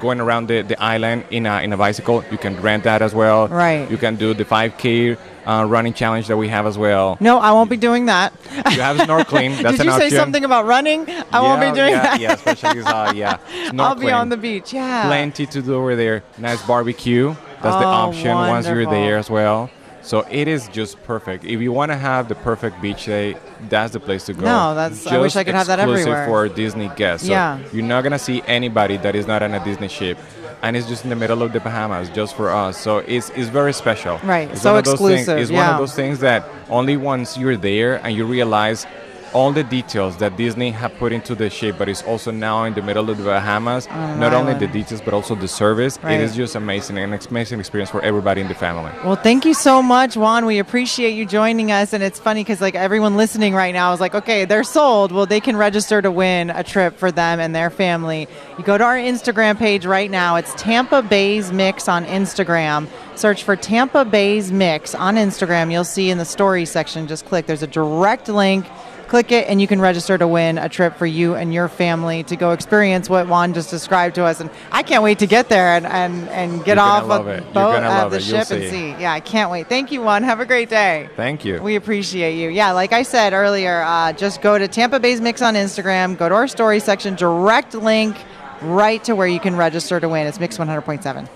going 0.00 0.18
around 0.18 0.46
the, 0.48 0.62
the 0.62 0.82
island 0.82 1.24
in 1.30 1.44
a 1.44 1.60
in 1.62 1.70
a 1.74 1.76
bicycle, 1.76 2.24
you 2.32 2.38
can 2.38 2.54
rent 2.62 2.84
that 2.84 3.02
as 3.02 3.14
well. 3.14 3.48
Right. 3.48 3.84
You 3.90 3.98
can 3.98 4.16
do 4.16 4.32
the 4.32 4.46
5K 4.46 5.18
uh, 5.44 5.66
running 5.68 5.92
challenge 5.92 6.26
that 6.28 6.38
we 6.38 6.48
have 6.48 6.64
as 6.66 6.78
well. 6.78 7.18
No, 7.20 7.38
I 7.38 7.52
won't 7.52 7.68
be 7.68 7.76
doing 7.76 8.06
that. 8.06 8.32
You 8.72 8.80
have 8.80 8.96
snorkeling. 8.96 9.50
That's 9.62 9.76
Did 9.76 9.84
you 9.86 9.92
say 9.92 10.06
option. 10.06 10.18
something 10.22 10.44
about 10.44 10.64
running? 10.64 11.04
I 11.32 11.40
won't 11.42 11.60
be 11.60 11.66
Yeah, 11.66 11.74
doing 11.80 11.92
yeah, 11.92 12.02
that. 12.02 12.20
Yeah, 12.20 12.32
especially 12.32 12.80
uh, 12.80 13.12
yeah. 13.12 13.36
I'll 13.78 13.94
be 13.94 14.10
on 14.10 14.30
the 14.30 14.38
beach. 14.38 14.72
Yeah. 14.72 15.04
plenty 15.06 15.44
to 15.52 15.60
do 15.60 15.74
over 15.74 15.96
there. 15.96 16.22
Nice 16.38 16.62
barbecue. 16.66 17.34
That's 17.62 17.76
the 17.76 17.84
Oh, 17.84 18.08
option 18.08 18.34
once 18.34 18.66
you're 18.66 18.86
there 18.88 19.18
as 19.18 19.28
well. 19.28 19.68
So 20.02 20.26
it 20.30 20.48
is 20.48 20.68
just 20.68 21.02
perfect. 21.04 21.44
If 21.44 21.60
you 21.60 21.72
want 21.72 21.92
to 21.92 21.96
have 21.98 22.28
the 22.28 22.34
perfect 22.34 22.80
beach 22.80 23.04
day, 23.06 23.36
that's 23.68 23.92
the 23.92 24.00
place 24.00 24.24
to 24.26 24.32
go. 24.32 24.44
No, 24.46 24.74
that's- 24.74 25.06
I 25.06 25.18
wish 25.18 25.34
Just 25.34 25.36
I 25.36 25.44
could 25.44 25.54
have 25.54 25.66
that 25.66 25.78
exclusive 25.78 26.08
everywhere. 26.08 26.26
for 26.26 26.48
Disney 26.48 26.90
guests. 26.96 27.26
So 27.26 27.32
Yeah. 27.32 27.58
You're 27.72 27.84
not 27.84 28.02
gonna 28.02 28.18
see 28.18 28.42
anybody 28.46 28.96
that 28.98 29.14
is 29.14 29.26
not 29.26 29.42
on 29.42 29.52
a 29.54 29.62
Disney 29.64 29.88
ship. 29.88 30.18
And 30.62 30.76
it's 30.76 30.86
just 30.86 31.04
in 31.04 31.10
the 31.10 31.16
middle 31.16 31.42
of 31.42 31.52
the 31.54 31.60
Bahamas, 31.60 32.10
just 32.10 32.34
for 32.36 32.50
us. 32.50 32.76
So 32.76 32.98
it's, 32.98 33.30
it's 33.30 33.48
very 33.48 33.72
special. 33.72 34.18
Right, 34.22 34.50
It's 34.50 34.60
so 34.60 34.74
those 34.74 34.84
things- 34.84 35.20
exclusive, 35.20 35.38
it's 35.38 35.50
one 35.50 35.66
of 35.66 35.78
those 35.78 35.94
things 35.94 36.18
that 36.20 36.44
only 36.68 36.96
once 36.98 37.38
you're 37.38 37.56
there 37.56 37.94
and 38.04 38.14
you 38.14 38.26
realize 38.26 38.86
all 39.32 39.52
the 39.52 39.64
details 39.64 40.16
that 40.18 40.36
Disney 40.36 40.70
have 40.70 40.94
put 40.96 41.12
into 41.12 41.34
the 41.34 41.50
ship, 41.50 41.76
but 41.78 41.88
it's 41.88 42.02
also 42.02 42.30
now 42.30 42.64
in 42.64 42.74
the 42.74 42.82
middle 42.82 43.10
of 43.10 43.18
the 43.18 43.24
Bahamas. 43.24 43.86
Not 43.88 44.32
only 44.32 44.54
the 44.54 44.66
details, 44.66 45.00
but 45.00 45.14
also 45.14 45.34
the 45.34 45.48
service. 45.48 45.98
Right. 46.02 46.14
It 46.14 46.22
is 46.22 46.34
just 46.34 46.54
amazing, 46.54 46.98
and 46.98 47.14
an 47.14 47.20
amazing 47.28 47.60
experience 47.60 47.90
for 47.90 48.02
everybody 48.02 48.40
in 48.40 48.48
the 48.48 48.54
family. 48.54 48.92
Well, 49.04 49.16
thank 49.16 49.44
you 49.44 49.54
so 49.54 49.82
much, 49.82 50.16
Juan. 50.16 50.46
We 50.46 50.58
appreciate 50.58 51.10
you 51.10 51.26
joining 51.26 51.70
us. 51.70 51.92
And 51.92 52.02
it's 52.02 52.18
funny 52.18 52.42
because 52.42 52.60
like 52.60 52.74
everyone 52.74 53.16
listening 53.16 53.54
right 53.54 53.72
now 53.72 53.92
is 53.92 54.00
like, 54.00 54.14
okay, 54.14 54.44
they're 54.44 54.64
sold. 54.64 55.12
Well, 55.12 55.26
they 55.26 55.40
can 55.40 55.56
register 55.56 56.02
to 56.02 56.10
win 56.10 56.50
a 56.50 56.64
trip 56.64 56.96
for 56.96 57.10
them 57.12 57.40
and 57.40 57.54
their 57.54 57.70
family. 57.70 58.28
You 58.58 58.64
go 58.64 58.78
to 58.78 58.84
our 58.84 58.96
Instagram 58.96 59.58
page 59.58 59.86
right 59.86 60.10
now. 60.10 60.36
It's 60.36 60.54
Tampa 60.54 61.02
Bay's 61.02 61.52
Mix 61.52 61.88
on 61.88 62.04
Instagram. 62.06 62.88
Search 63.16 63.44
for 63.44 63.56
Tampa 63.56 64.04
Bay's 64.04 64.50
Mix 64.50 64.94
on 64.94 65.16
Instagram. 65.16 65.70
You'll 65.70 65.84
see 65.84 66.10
in 66.10 66.18
the 66.18 66.24
story 66.24 66.64
section. 66.64 67.06
Just 67.06 67.26
click. 67.26 67.46
There's 67.46 67.62
a 67.62 67.66
direct 67.66 68.28
link. 68.28 68.66
Click 69.10 69.32
it, 69.32 69.48
and 69.48 69.60
you 69.60 69.66
can 69.66 69.80
register 69.80 70.16
to 70.16 70.28
win 70.28 70.56
a 70.56 70.68
trip 70.68 70.96
for 70.96 71.04
you 71.04 71.34
and 71.34 71.52
your 71.52 71.68
family 71.68 72.22
to 72.22 72.36
go 72.36 72.52
experience 72.52 73.10
what 73.10 73.26
Juan 73.26 73.52
just 73.54 73.68
described 73.68 74.14
to 74.14 74.24
us. 74.24 74.38
And 74.38 74.48
I 74.70 74.84
can't 74.84 75.02
wait 75.02 75.18
to 75.18 75.26
get 75.26 75.48
there 75.48 75.74
and, 75.74 75.84
and, 75.84 76.28
and 76.28 76.64
get 76.64 76.76
You're 76.76 76.86
off 76.86 77.10
of 77.10 77.26
the 77.26 77.42
boat 77.52 77.82
of 77.82 78.12
the 78.12 78.18
it. 78.18 78.22
Ship 78.22 78.36
and 78.38 78.46
see. 78.46 78.70
see. 78.70 78.88
Yeah, 78.90 79.12
I 79.12 79.18
can't 79.18 79.50
wait. 79.50 79.68
Thank 79.68 79.90
you, 79.90 80.00
Juan. 80.00 80.22
Have 80.22 80.38
a 80.38 80.46
great 80.46 80.68
day. 80.68 81.10
Thank 81.16 81.44
you. 81.44 81.60
We 81.60 81.74
appreciate 81.74 82.36
you. 82.36 82.50
Yeah, 82.50 82.70
like 82.70 82.92
I 82.92 83.02
said 83.02 83.32
earlier, 83.32 83.82
uh, 83.82 84.12
just 84.12 84.42
go 84.42 84.56
to 84.56 84.68
Tampa 84.68 85.00
Bay's 85.00 85.20
Mix 85.20 85.42
on 85.42 85.54
Instagram, 85.54 86.16
go 86.16 86.28
to 86.28 86.34
our 86.36 86.46
story 86.46 86.78
section, 86.78 87.16
direct 87.16 87.74
link 87.74 88.16
right 88.62 89.02
to 89.02 89.16
where 89.16 89.26
you 89.26 89.40
can 89.40 89.56
register 89.56 89.98
to 89.98 90.08
win. 90.08 90.28
It's 90.28 90.38
Mix 90.38 90.56
100.7. 90.56 91.28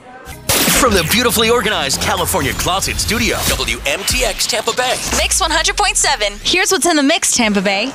From 0.84 0.92
the 0.92 1.08
beautifully 1.10 1.48
organized 1.48 2.02
California 2.02 2.52
Closet 2.52 2.98
Studio, 2.98 3.36
WMTX 3.36 4.46
Tampa 4.46 4.76
Bay. 4.76 4.94
Mix 5.16 5.40
100.7. 5.40 6.46
Here's 6.46 6.70
what's 6.70 6.84
in 6.84 6.96
the 6.96 7.02
mix, 7.02 7.34
Tampa 7.34 7.62
Bay. 7.62 7.90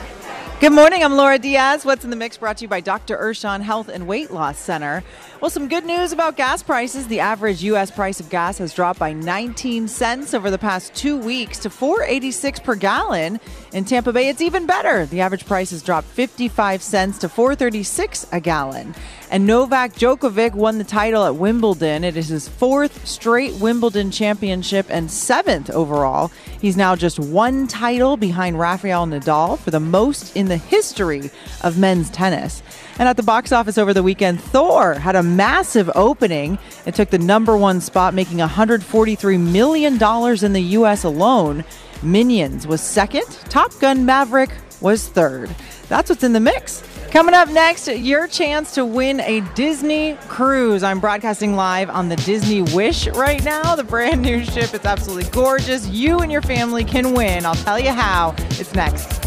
Good 0.59 0.73
morning. 0.73 1.03
I'm 1.03 1.15
Laura 1.15 1.37
Diaz. 1.37 1.85
What's 1.85 2.03
in 2.03 2.09
the 2.09 2.15
mix 2.15 2.37
brought 2.37 2.57
to 2.57 2.63
you 2.63 2.67
by 2.67 2.81
Dr. 2.81 3.15
Urshan 3.15 3.61
Health 3.61 3.89
and 3.89 4.07
Weight 4.07 4.31
Loss 4.31 4.57
Center. 4.57 5.03
Well, 5.39 5.51
some 5.51 5.69
good 5.69 5.85
news 5.85 6.11
about 6.11 6.35
gas 6.35 6.63
prices. 6.63 7.07
The 7.07 7.21
average 7.21 7.63
U.S. 7.63 7.91
price 7.91 8.19
of 8.19 8.29
gas 8.29 8.57
has 8.57 8.73
dropped 8.73 8.99
by 8.99 9.13
19 9.13 9.87
cents 9.87 10.33
over 10.33 10.49
the 10.49 10.57
past 10.57 10.93
two 10.95 11.15
weeks 11.15 11.59
to 11.59 11.69
4.86 11.69 12.63
per 12.63 12.75
gallon. 12.75 13.39
In 13.71 13.85
Tampa 13.85 14.11
Bay, 14.11 14.29
it's 14.29 14.41
even 14.41 14.65
better. 14.65 15.05
The 15.05 15.21
average 15.21 15.45
price 15.45 15.69
has 15.69 15.83
dropped 15.83 16.07
55 16.07 16.81
cents 16.81 17.19
to 17.19 17.27
4.36 17.29 18.25
a 18.31 18.39
gallon. 18.39 18.95
And 19.29 19.45
Novak 19.45 19.93
Djokovic 19.93 20.55
won 20.55 20.79
the 20.79 20.83
title 20.83 21.23
at 21.23 21.35
Wimbledon. 21.35 22.03
It 22.03 22.17
is 22.17 22.29
his 22.29 22.47
fourth 22.47 23.05
straight 23.05 23.53
Wimbledon 23.57 24.09
championship 24.09 24.87
and 24.89 25.11
seventh 25.11 25.69
overall. 25.69 26.31
He's 26.59 26.77
now 26.77 26.95
just 26.95 27.19
one 27.19 27.67
title 27.67 28.17
behind 28.17 28.59
Rafael 28.59 29.05
Nadal 29.05 29.59
for 29.59 29.69
the 29.69 29.79
most 29.79 30.35
in 30.35 30.47
the 30.47 30.57
history 30.57 31.29
of 31.61 31.77
men's 31.77 32.09
tennis. 32.09 32.63
And 32.97 33.07
at 33.07 33.17
the 33.17 33.23
box 33.23 33.51
office 33.51 33.77
over 33.77 33.93
the 33.93 34.01
weekend, 34.01 34.41
Thor 34.41 34.95
had 34.95 35.15
a 35.15 35.21
massive 35.21 35.91
opening. 35.93 36.57
It 36.87 36.95
took 36.95 37.11
the 37.11 37.19
number 37.19 37.55
one 37.55 37.81
spot, 37.81 38.15
making 38.15 38.39
$143 38.39 39.39
million 39.39 39.93
in 39.93 40.53
the 40.53 40.63
U.S. 40.71 41.03
alone. 41.03 41.63
Minions 42.01 42.65
was 42.65 42.81
second. 42.81 43.25
Top 43.49 43.77
Gun 43.79 44.05
Maverick 44.05 44.51
was 44.81 45.07
third. 45.09 45.49
That's 45.89 46.09
what's 46.09 46.23
in 46.23 46.33
the 46.33 46.39
mix. 46.39 46.83
Coming 47.11 47.33
up 47.33 47.49
next, 47.49 47.87
your 47.87 48.27
chance 48.27 48.73
to 48.75 48.85
win 48.85 49.19
a 49.21 49.41
Disney 49.55 50.15
cruise. 50.27 50.83
I'm 50.83 50.99
broadcasting 50.99 51.55
live 51.55 51.89
on 51.89 52.07
the 52.07 52.15
Disney 52.17 52.61
Wish 52.61 53.07
right 53.07 53.43
now, 53.43 53.75
the 53.75 53.83
brand 53.83 54.21
new 54.21 54.45
ship. 54.45 54.73
It's 54.73 54.85
absolutely 54.85 55.29
gorgeous. 55.31 55.87
You 55.87 56.19
and 56.19 56.31
your 56.31 56.43
family 56.43 56.85
can 56.85 57.13
win. 57.13 57.45
I'll 57.45 57.55
tell 57.55 57.79
you 57.79 57.91
how. 57.91 58.35
It's 58.51 58.73
next. 58.75 59.25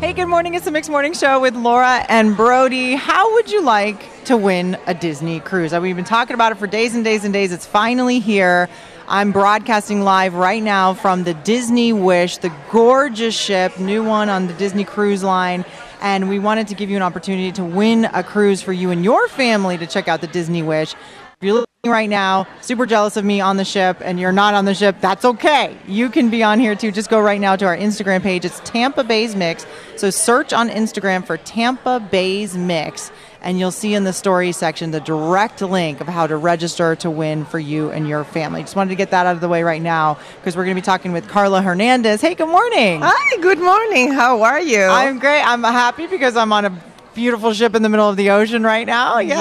Hey, 0.00 0.12
good 0.12 0.26
morning. 0.26 0.54
It's 0.54 0.64
the 0.64 0.70
Mixed 0.70 0.88
Morning 0.88 1.12
Show 1.12 1.40
with 1.40 1.56
Laura 1.56 2.06
and 2.08 2.36
Brody. 2.36 2.94
How 2.94 3.34
would 3.34 3.50
you 3.50 3.60
like 3.60 4.24
to 4.26 4.36
win 4.36 4.78
a 4.86 4.94
Disney 4.94 5.40
cruise? 5.40 5.72
We've 5.72 5.96
been 5.96 6.04
talking 6.04 6.34
about 6.34 6.52
it 6.52 6.58
for 6.58 6.68
days 6.68 6.94
and 6.94 7.04
days 7.04 7.24
and 7.24 7.32
days. 7.34 7.50
It's 7.50 7.66
finally 7.66 8.20
here. 8.20 8.68
I'm 9.10 9.32
broadcasting 9.32 10.02
live 10.02 10.34
right 10.34 10.62
now 10.62 10.92
from 10.92 11.24
the 11.24 11.32
Disney 11.32 11.94
Wish, 11.94 12.36
the 12.36 12.52
gorgeous 12.70 13.34
ship, 13.34 13.80
new 13.80 14.04
one 14.04 14.28
on 14.28 14.48
the 14.48 14.52
Disney 14.52 14.84
Cruise 14.84 15.24
Line. 15.24 15.64
And 16.02 16.28
we 16.28 16.38
wanted 16.38 16.68
to 16.68 16.74
give 16.74 16.90
you 16.90 16.96
an 16.96 17.02
opportunity 17.02 17.50
to 17.52 17.64
win 17.64 18.04
a 18.04 18.22
cruise 18.22 18.60
for 18.60 18.74
you 18.74 18.90
and 18.90 19.02
your 19.02 19.26
family 19.28 19.78
to 19.78 19.86
check 19.86 20.08
out 20.08 20.20
the 20.20 20.26
Disney 20.26 20.62
Wish. 20.62 20.92
If 20.92 20.98
you're 21.40 21.54
looking 21.54 21.90
right 21.90 22.10
now, 22.10 22.46
super 22.60 22.84
jealous 22.84 23.16
of 23.16 23.24
me 23.24 23.40
on 23.40 23.56
the 23.56 23.64
ship, 23.64 23.96
and 24.02 24.20
you're 24.20 24.30
not 24.30 24.52
on 24.52 24.66
the 24.66 24.74
ship, 24.74 24.96
that's 25.00 25.24
okay. 25.24 25.74
You 25.86 26.10
can 26.10 26.28
be 26.28 26.42
on 26.42 26.60
here 26.60 26.74
too. 26.74 26.92
Just 26.92 27.08
go 27.08 27.18
right 27.18 27.40
now 27.40 27.56
to 27.56 27.64
our 27.64 27.76
Instagram 27.78 28.20
page. 28.20 28.44
It's 28.44 28.60
Tampa 28.60 29.04
Bay's 29.04 29.34
Mix. 29.34 29.64
So 29.96 30.10
search 30.10 30.52
on 30.52 30.68
Instagram 30.68 31.24
for 31.24 31.38
Tampa 31.38 31.98
Bay's 32.10 32.58
Mix, 32.58 33.10
and 33.42 33.58
you'll 33.58 33.70
see 33.70 33.94
in 33.94 34.04
the 34.04 34.12
story 34.12 34.52
section 34.52 34.90
the 34.90 35.00
direct 35.00 35.62
link 35.62 36.00
of 36.00 36.08
how 36.08 36.26
to 36.26 36.36
register 36.36 36.96
to 36.96 37.10
win 37.10 37.44
for 37.44 37.58
you 37.58 37.90
and 37.90 38.08
your 38.08 38.24
family. 38.24 38.62
Just 38.62 38.76
wanted 38.76 38.90
to 38.90 38.96
get 38.96 39.10
that 39.10 39.26
out 39.26 39.34
of 39.34 39.40
the 39.40 39.48
way 39.48 39.62
right 39.62 39.82
now 39.82 40.18
because 40.36 40.56
we're 40.56 40.64
going 40.64 40.76
to 40.76 40.80
be 40.80 40.84
talking 40.84 41.12
with 41.12 41.28
Carla 41.28 41.62
Hernandez. 41.62 42.20
Hey, 42.20 42.34
good 42.34 42.48
morning. 42.48 43.00
Hi, 43.02 43.40
good 43.40 43.58
morning. 43.60 44.12
How 44.12 44.42
are 44.42 44.60
you? 44.60 44.82
I'm 44.82 45.18
great. 45.18 45.42
I'm 45.42 45.62
happy 45.62 46.06
because 46.06 46.36
I'm 46.36 46.52
on 46.52 46.64
a 46.64 46.87
beautiful 47.18 47.52
ship 47.52 47.74
in 47.74 47.82
the 47.82 47.88
middle 47.88 48.08
of 48.08 48.16
the 48.16 48.30
ocean 48.30 48.62
right 48.62 48.86
now. 48.86 49.18
Yes. 49.18 49.34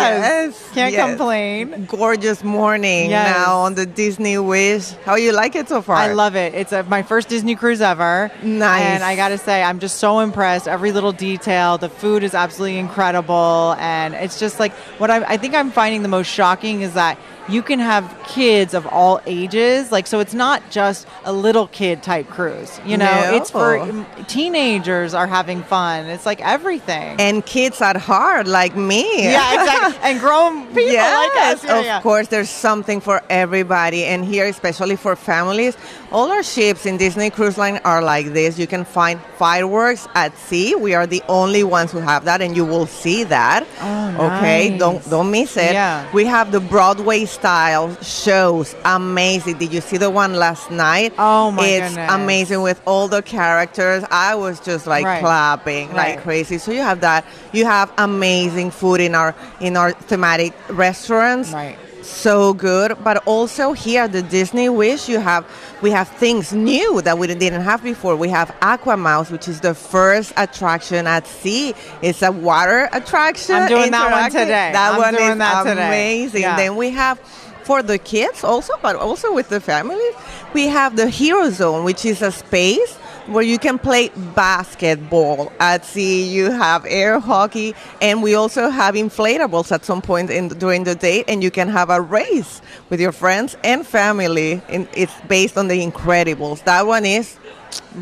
Yes, 0.58 0.70
Can't 0.74 0.94
yes. 0.94 1.08
complain. 1.10 1.86
Gorgeous 1.86 2.44
morning 2.44 3.12
Yes. 3.12 3.38
now 3.38 3.58
on 3.60 3.76
the 3.76 3.86
Disney 3.86 4.40
Wish. 4.40 4.90
How 5.06 5.14
you 5.16 5.32
like 5.32 5.56
it 5.56 5.70
so 5.70 5.84
far? 5.84 5.96
I 5.96 6.14
love 6.14 6.36
it. 6.36 6.56
It's 6.56 6.72
a, 6.72 6.82
my 6.84 7.04
first 7.04 7.30
Disney 7.30 7.56
cruise 7.56 7.80
ever. 7.80 8.32
Nice. 8.42 8.82
And 8.82 9.04
I 9.04 9.16
got 9.16 9.30
to 9.30 9.38
say, 9.38 9.62
I'm 9.62 9.78
just 9.78 9.98
so 10.00 10.22
impressed. 10.22 10.68
Every 10.68 10.92
little 10.92 11.12
detail. 11.12 11.78
The 11.78 11.90
food 11.90 12.24
is 12.24 12.34
absolutely 12.34 12.80
incredible. 12.80 13.76
And 13.78 14.16
it's 14.16 14.40
just 14.40 14.60
like 14.60 14.74
what 15.00 15.12
I, 15.12 15.18
I 15.34 15.38
think 15.38 15.54
I'm 15.54 15.70
finding 15.70 16.02
the 16.02 16.08
most 16.10 16.28
shocking 16.28 16.82
is 16.82 16.96
that 16.96 17.20
you 17.50 17.62
can 17.62 17.80
have 17.80 18.04
kids 18.28 18.74
of 18.74 18.86
all 18.88 19.22
ages. 19.26 19.92
Like, 19.92 20.08
so 20.08 20.20
it's 20.20 20.34
not 20.34 20.62
just 20.70 21.08
a 21.26 21.32
little 21.32 21.68
kid 21.68 22.04
type 22.04 22.28
cruise. 22.30 22.80
You 22.86 22.98
know, 22.98 23.06
No. 23.06 23.36
it's 23.36 23.52
for 23.52 23.80
mm, 23.80 24.28
teenagers 24.28 25.14
are 25.14 25.28
having 25.28 25.64
fun. 25.64 26.06
It's 26.06 26.26
like 26.26 26.42
everything. 26.42 27.20
And 27.20 27.46
kids 27.46 27.82
at 27.82 27.96
heart 27.98 28.48
like 28.48 28.76
me. 28.76 29.24
yeah, 29.24 29.54
exactly. 29.62 30.00
And 30.08 30.20
grown 30.20 30.68
people 30.68 30.84
yes, 30.92 31.18
like 31.28 31.44
us. 31.58 31.64
Yeah, 31.64 31.80
of 31.80 31.86
yeah. 31.86 32.02
course, 32.02 32.28
there's 32.28 32.50
something 32.50 33.02
for 33.02 33.22
everybody, 33.30 34.04
and 34.06 34.24
here, 34.24 34.46
especially 34.46 34.96
for 34.96 35.16
families, 35.16 35.76
all 36.12 36.32
our 36.32 36.44
ships 36.44 36.86
in 36.86 36.98
Disney 36.98 37.30
Cruise 37.30 37.58
Line 37.58 37.80
are 37.84 38.02
like 38.02 38.28
this. 38.34 38.58
You 38.60 38.68
can 38.68 38.86
find 38.86 39.20
fireworks 39.38 40.08
at 40.16 40.38
sea. 40.38 40.76
We 40.76 40.94
are 40.94 41.06
the 41.08 41.22
only 41.28 41.64
ones 41.64 41.92
who 41.92 42.00
have 42.00 42.26
that, 42.26 42.42
and 42.42 42.56
you 42.56 42.64
will 42.66 42.86
see 42.88 43.24
that. 43.26 43.66
Oh, 43.82 44.28
okay, 44.28 44.68
Oh, 44.68 44.70
nice. 44.72 44.80
don't 44.80 45.10
don't 45.10 45.32
miss 45.32 45.58
it. 45.58 45.74
Yeah. 45.74 46.06
We 46.14 46.26
have 46.26 46.52
the 46.52 46.60
Broadway 46.60 47.26
style 47.38 47.96
shows. 48.02 48.76
Amazing. 48.86 49.58
Did 49.58 49.72
you 49.72 49.82
see 49.82 49.98
the 49.98 50.10
one 50.10 50.34
last 50.34 50.70
night? 50.72 51.14
Oh, 51.18 51.52
my 51.52 51.58
god! 51.58 51.66
It's 51.70 51.90
goodness. 51.96 52.12
amazing 52.12 52.62
with 52.62 52.80
all 52.86 53.08
the 53.08 53.22
characters. 53.22 54.04
I 54.12 54.36
was 54.36 54.60
just 54.60 54.88
like 54.88 55.06
Right. 55.06 55.20
clapping 55.22 55.88
Right. 55.90 56.16
like 56.16 56.24
crazy. 56.24 56.58
So 56.58 56.72
you 56.72 56.82
have 56.82 57.02
that. 57.02 57.24
You 57.54 57.66
have 57.66 57.92
amazing 57.98 58.72
food 58.72 59.00
in 59.02 59.14
our 59.16 59.34
in 59.60 59.78
our 59.78 59.92
thematic 60.10 60.54
restaurants. 60.70 61.52
Right. 61.54 61.78
So 62.08 62.54
good, 62.54 62.98
but 63.04 63.22
also 63.28 63.74
here 63.74 64.04
at 64.04 64.14
the 64.14 64.22
Disney 64.22 64.70
Wish, 64.70 65.10
you 65.10 65.20
have 65.20 65.46
we 65.82 65.92
have 65.92 66.08
things 66.08 66.54
new 66.54 67.02
that 67.02 67.18
we 67.18 67.28
didn't 67.28 67.62
have 67.62 67.84
before. 67.84 68.16
We 68.16 68.30
have 68.30 68.50
AquaMouse, 68.62 69.30
which 69.30 69.48
is 69.48 69.60
the 69.60 69.76
first 69.76 70.32
attraction 70.38 71.06
at 71.06 71.28
sea. 71.28 71.76
It's 72.02 72.22
a 72.22 72.32
water 72.32 72.88
attraction. 72.94 73.56
I'm 73.56 73.68
doing 73.68 73.92
that 73.92 74.12
one 74.12 74.32
today. 74.32 74.72
That 74.72 74.94
I'm 74.94 75.00
one 75.00 75.14
doing 75.16 75.32
is 75.32 75.38
that 75.38 75.68
amazing. 75.68 76.42
Yeah. 76.42 76.56
Then 76.56 76.78
we 76.78 76.90
have 76.92 77.20
for 77.64 77.84
the 77.84 77.98
kids 77.98 78.44
also, 78.44 78.74
but 78.82 78.96
also 78.96 79.34
with 79.34 79.50
the 79.50 79.60
families, 79.60 80.14
we 80.54 80.68
have 80.68 80.96
the 80.96 81.10
Hero 81.10 81.50
Zone, 81.50 81.84
which 81.84 82.06
is 82.06 82.22
a 82.22 82.32
space 82.32 82.98
where 83.28 83.44
you 83.44 83.60
can 83.60 83.78
play 83.78 84.10
basketball 84.36 85.52
at 85.60 85.86
sea. 85.86 86.28
You 86.28 86.52
have 86.52 86.86
air 86.86 87.20
hockey, 87.20 87.76
and 88.02 88.24
we 88.24 88.36
also 88.36 88.70
have 88.70 88.96
inflatables 88.96 89.72
at 89.72 89.86
some 89.86 90.02
point 90.02 90.30
in, 90.30 90.50
during 90.50 90.84
the 90.84 90.96
day, 90.96 91.24
and 91.28 91.44
you 91.44 91.52
can 91.52 91.68
have 91.70 91.90
a 91.90 92.02
race 92.02 92.62
with 92.90 93.00
your 93.00 93.12
friends 93.12 93.58
and 93.64 93.86
family. 93.86 94.62
And 94.70 94.88
it's 94.94 95.14
based 95.28 95.58
on 95.58 95.68
the 95.68 95.86
Incredibles. 95.86 96.64
That 96.64 96.88
one 96.88 97.06
is, 97.06 97.38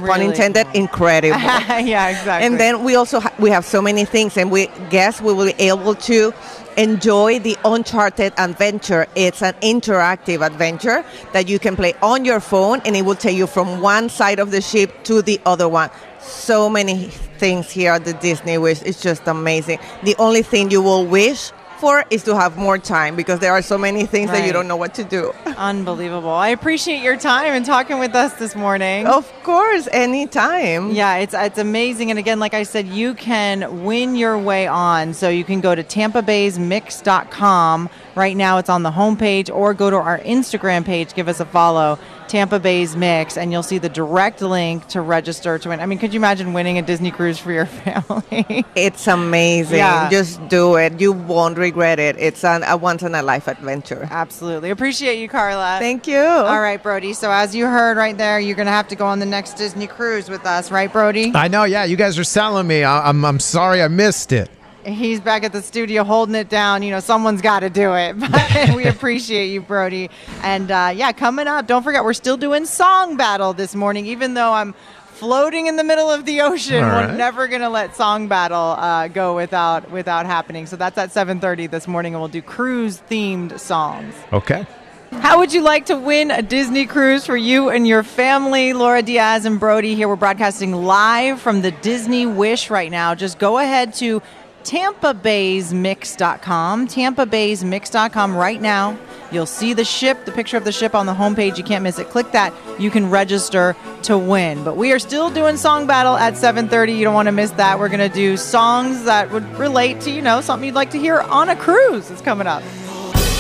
pun 0.06 0.22
intended, 0.22 0.66
cool. 0.68 0.76
incredible. 0.76 1.40
yeah, 1.40 2.10
exactly. 2.10 2.46
And 2.46 2.60
then 2.60 2.84
we 2.84 2.96
also 2.96 3.20
ha- 3.20 3.34
we 3.40 3.50
have 3.50 3.66
so 3.66 3.82
many 3.82 4.06
things, 4.06 4.38
and 4.38 4.52
we 4.52 4.68
guess 4.90 5.22
we 5.22 5.34
will 5.34 5.48
be 5.48 5.56
able 5.60 5.96
to 5.96 6.34
enjoy 6.78 7.40
the 7.40 7.58
Uncharted 7.66 8.34
adventure. 8.38 9.08
It's 9.16 9.42
an 9.42 9.54
interactive 9.62 10.46
adventure 10.46 11.04
that 11.34 11.48
you 11.48 11.60
can 11.60 11.76
play 11.76 11.94
on 12.02 12.26
your 12.26 12.40
phone, 12.40 12.82
and 12.86 12.96
it 12.96 13.04
will 13.04 13.16
take 13.16 13.38
you 13.38 13.48
from 13.48 13.82
one 13.82 14.10
side 14.10 14.40
of 14.40 14.52
the 14.52 14.62
ship 14.62 15.04
to 15.06 15.22
the 15.22 15.40
other 15.46 15.68
one. 15.70 15.90
So 16.20 16.70
many 16.70 17.06
things 17.38 17.70
here 17.70 17.92
at 17.92 18.06
the 18.06 18.14
Disney 18.14 18.58
Wish. 18.58 18.82
It's 18.82 19.02
just 19.02 19.28
amazing. 19.28 19.80
The 20.04 20.16
only 20.18 20.42
thing 20.42 20.72
you 20.72 20.82
will 20.82 21.06
wish 21.06 21.52
for 21.80 22.04
is 22.10 22.24
to 22.24 22.36
have 22.36 22.58
more 22.58 22.78
time 22.78 23.16
because 23.16 23.40
there 23.40 23.52
are 23.52 23.62
so 23.62 23.78
many 23.78 24.06
things 24.06 24.32
that 24.32 24.46
you 24.46 24.54
don't 24.54 24.68
know 24.68 24.76
what 24.76 24.94
to 24.96 25.04
do. 25.04 25.34
Unbelievable. 25.58 26.30
I 26.30 26.50
appreciate 26.50 27.02
your 27.02 27.18
time 27.18 27.54
and 27.54 27.66
talking 27.66 28.00
with 28.00 28.16
us 28.16 28.34
this 28.34 28.56
morning. 28.56 29.08
Of 29.08 29.32
course, 29.44 29.88
anytime. 29.92 30.92
Yeah, 30.92 31.18
it's 31.18 31.34
it's 31.34 31.60
amazing. 31.60 32.10
And 32.10 32.20
again, 32.20 32.40
like 32.40 32.54
I 32.54 32.64
said, 32.64 32.88
you 32.88 33.14
can 33.14 33.84
win 33.84 34.16
your 34.16 34.38
way 34.38 34.68
on. 34.68 35.14
So 35.14 35.30
you 35.30 35.44
can 35.44 35.62
go 35.62 35.76
to 35.76 35.84
tampabaysmix.com. 35.84 37.90
Right 38.16 38.38
now 38.38 38.58
it's 38.58 38.70
on 38.70 38.84
the 38.84 38.92
homepage 38.92 39.54
or 39.54 39.74
go 39.74 39.90
to 39.90 39.98
our 39.98 40.20
Instagram 40.20 40.86
page, 40.86 41.14
give 41.14 41.28
us 41.28 41.40
a 41.40 41.46
follow, 41.46 42.00
Tampa 42.28 42.60
Bay's 42.60 42.96
Mix, 42.96 43.38
and 43.38 43.52
you'll 43.52 43.64
see 43.64 43.78
the 43.78 43.90
direct 43.90 44.42
link 44.42 44.88
to 44.90 45.02
register 45.02 45.58
to 45.60 45.70
win. 45.70 45.80
I 45.80 45.86
mean, 45.86 46.00
could 46.00 46.14
you 46.14 46.20
imagine 46.20 46.54
winning 46.54 46.78
a 46.78 46.82
Disney 46.82 47.12
cruise 47.12 47.38
for 47.38 47.52
your 47.52 47.66
family? 47.86 48.66
It's 48.76 49.08
amazing. 49.08 49.78
Yeah. 49.78 50.10
Just 50.10 50.46
do 50.48 50.76
it. 50.76 51.00
You 51.00 51.12
won't 51.12 51.58
regret 51.58 52.00
it. 52.00 52.16
It's 52.18 52.44
an, 52.44 52.64
a 52.64 52.78
once 52.78 53.04
in 53.04 53.14
a 53.16 53.22
life 53.22 53.48
adventure. 53.48 54.08
Absolutely. 54.10 54.70
Appreciate 54.70 55.20
you, 55.20 55.30
Carla. 55.30 55.78
Thank 55.80 56.08
you. 56.08 56.18
All 56.20 56.62
right, 56.62 56.82
Brody. 56.82 57.14
So 57.14 57.32
as 57.32 57.56
you 57.56 57.66
heard 57.66 57.98
right 57.98 58.18
there, 58.18 58.40
you're 58.40 58.56
going 58.56 58.66
to 58.68 58.72
have 58.72 58.88
to 58.90 58.96
go 58.96 59.06
on 59.06 59.20
the 59.20 59.26
next 59.26 59.54
Disney 59.54 59.88
cruise 59.88 60.30
with 60.30 60.46
us, 60.46 60.72
right, 60.72 60.92
Brody? 60.92 61.32
I 61.36 61.48
know, 61.48 61.64
yeah. 61.64 61.84
You 61.86 61.96
guys 61.96 62.18
are 62.18 62.24
selling 62.24 62.68
me. 62.68 62.84
I, 62.84 63.10
I'm, 63.10 63.24
I'm 63.24 63.40
sorry 63.40 63.82
I 63.82 63.88
missed 63.88 64.32
it. 64.32 64.50
He's 64.86 65.20
back 65.20 65.44
at 65.44 65.52
the 65.52 65.64
studio 65.64 66.04
holding 66.04 66.36
it 66.36 66.48
down. 66.48 66.84
You 66.84 66.92
know, 66.92 67.00
someone's 67.00 67.42
got 67.42 67.62
to 67.62 67.70
do 67.70 67.94
it. 67.94 68.16
But 68.36 68.76
we 68.76 68.86
appreciate 68.96 69.48
you, 69.48 69.62
Brody. 69.62 70.10
And 70.44 70.70
uh, 70.70 70.92
yeah, 70.96 71.12
coming 71.12 71.48
up, 71.48 71.68
don't 71.68 71.84
forget, 71.84 72.04
we're 72.04 72.14
still 72.14 72.38
doing 72.38 72.66
Song 72.66 73.18
Battle 73.18 73.54
this 73.54 73.76
morning, 73.76 74.06
even 74.06 74.34
though 74.34 74.54
I'm 74.54 74.74
floating 75.16 75.68
in 75.68 75.76
the 75.78 75.84
middle 75.84 76.12
of 76.12 76.26
the 76.26 76.42
ocean. 76.42 76.84
All 76.84 76.92
We're 76.92 77.16
never 77.16 77.48
going 77.48 77.62
to 77.62 77.70
let 77.70 77.96
Song 77.96 78.28
Battle 78.28 78.76
uh, 78.78 79.08
go 79.08 79.36
without 79.36 79.90
without 79.90 80.26
happening. 80.26 80.66
So 80.66 80.76
that's 80.76 80.98
at 80.98 81.10
7:30 81.12 81.70
this 81.72 81.88
morning, 81.88 82.14
and 82.14 82.22
we'll 82.22 82.30
do 82.30 82.42
cruise 82.42 83.02
themed 83.10 83.60
songs. 83.60 84.14
Okay. 84.32 84.68
How 85.12 85.40
would 85.40 85.54
you 85.54 85.62
like 85.62 85.86
to 85.86 85.96
win 85.98 86.30
a 86.30 86.42
Disney 86.42 86.86
cruise 86.86 87.26
for 87.26 87.38
you 87.38 87.70
and 87.70 87.88
your 87.88 88.04
family? 88.04 88.74
Laura 88.74 89.02
Diaz 89.02 89.46
and 89.46 89.60
Brody 89.60 89.96
here. 89.96 90.10
We're 90.10 90.18
broadcasting 90.18 90.74
live 90.74 91.40
from 91.40 91.62
the 91.62 91.72
Disney 91.72 92.26
Wish 92.26 92.70
right 92.70 92.92
now. 92.92 93.16
Just 93.16 93.40
go 93.40 93.58
ahead 93.58 93.94
to 93.96 94.22
tampabaysmix.com, 94.66 96.88
tampabaysmix.com 96.88 98.36
right 98.36 98.62
now. 98.62 98.98
You'll 99.32 99.46
see 99.46 99.74
the 99.74 99.86
ship, 99.86 100.26
the 100.26 100.32
picture 100.32 100.58
of 100.58 100.66
the 100.66 100.72
ship 100.72 100.96
on 100.96 101.06
the 101.06 101.14
homepage. 101.14 101.58
You 101.58 101.64
can't 101.64 101.84
miss 101.84 102.00
it. 102.00 102.10
Click 102.10 102.32
that. 102.32 102.52
You 102.80 102.90
can 102.92 103.10
register 103.10 103.76
to 104.04 104.18
win. 104.18 104.64
But 104.64 104.78
we 104.78 104.92
are 104.92 105.00
still 105.00 105.30
doing 105.30 105.58
Song 105.58 105.88
Battle 105.88 106.16
at 106.16 106.36
7:30. 106.36 106.98
You 106.98 107.04
don't 107.04 107.14
want 107.14 107.28
to 107.28 107.32
miss 107.32 107.52
that. 107.52 107.80
We're 107.80 107.90
going 107.90 108.08
to 108.08 108.16
do 108.16 108.38
songs 108.38 109.04
that 109.06 109.32
would 109.32 109.46
relate 109.58 110.02
to, 110.02 110.12
you 110.12 110.22
know, 110.22 110.42
something 110.42 110.68
you'd 110.68 110.76
like 110.76 110.92
to 110.92 111.00
hear 111.00 111.22
on 111.22 111.50
a 111.50 111.56
cruise. 111.56 112.12
It's 112.12 112.22
coming 112.22 112.46
up. 112.48 112.62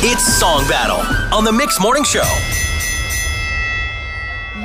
It's 0.07 0.23
Song 0.39 0.67
Battle 0.67 1.01
on 1.35 1.45
the 1.45 1.51
Mix 1.51 1.79
Morning 1.79 2.03
Show. 2.03 2.23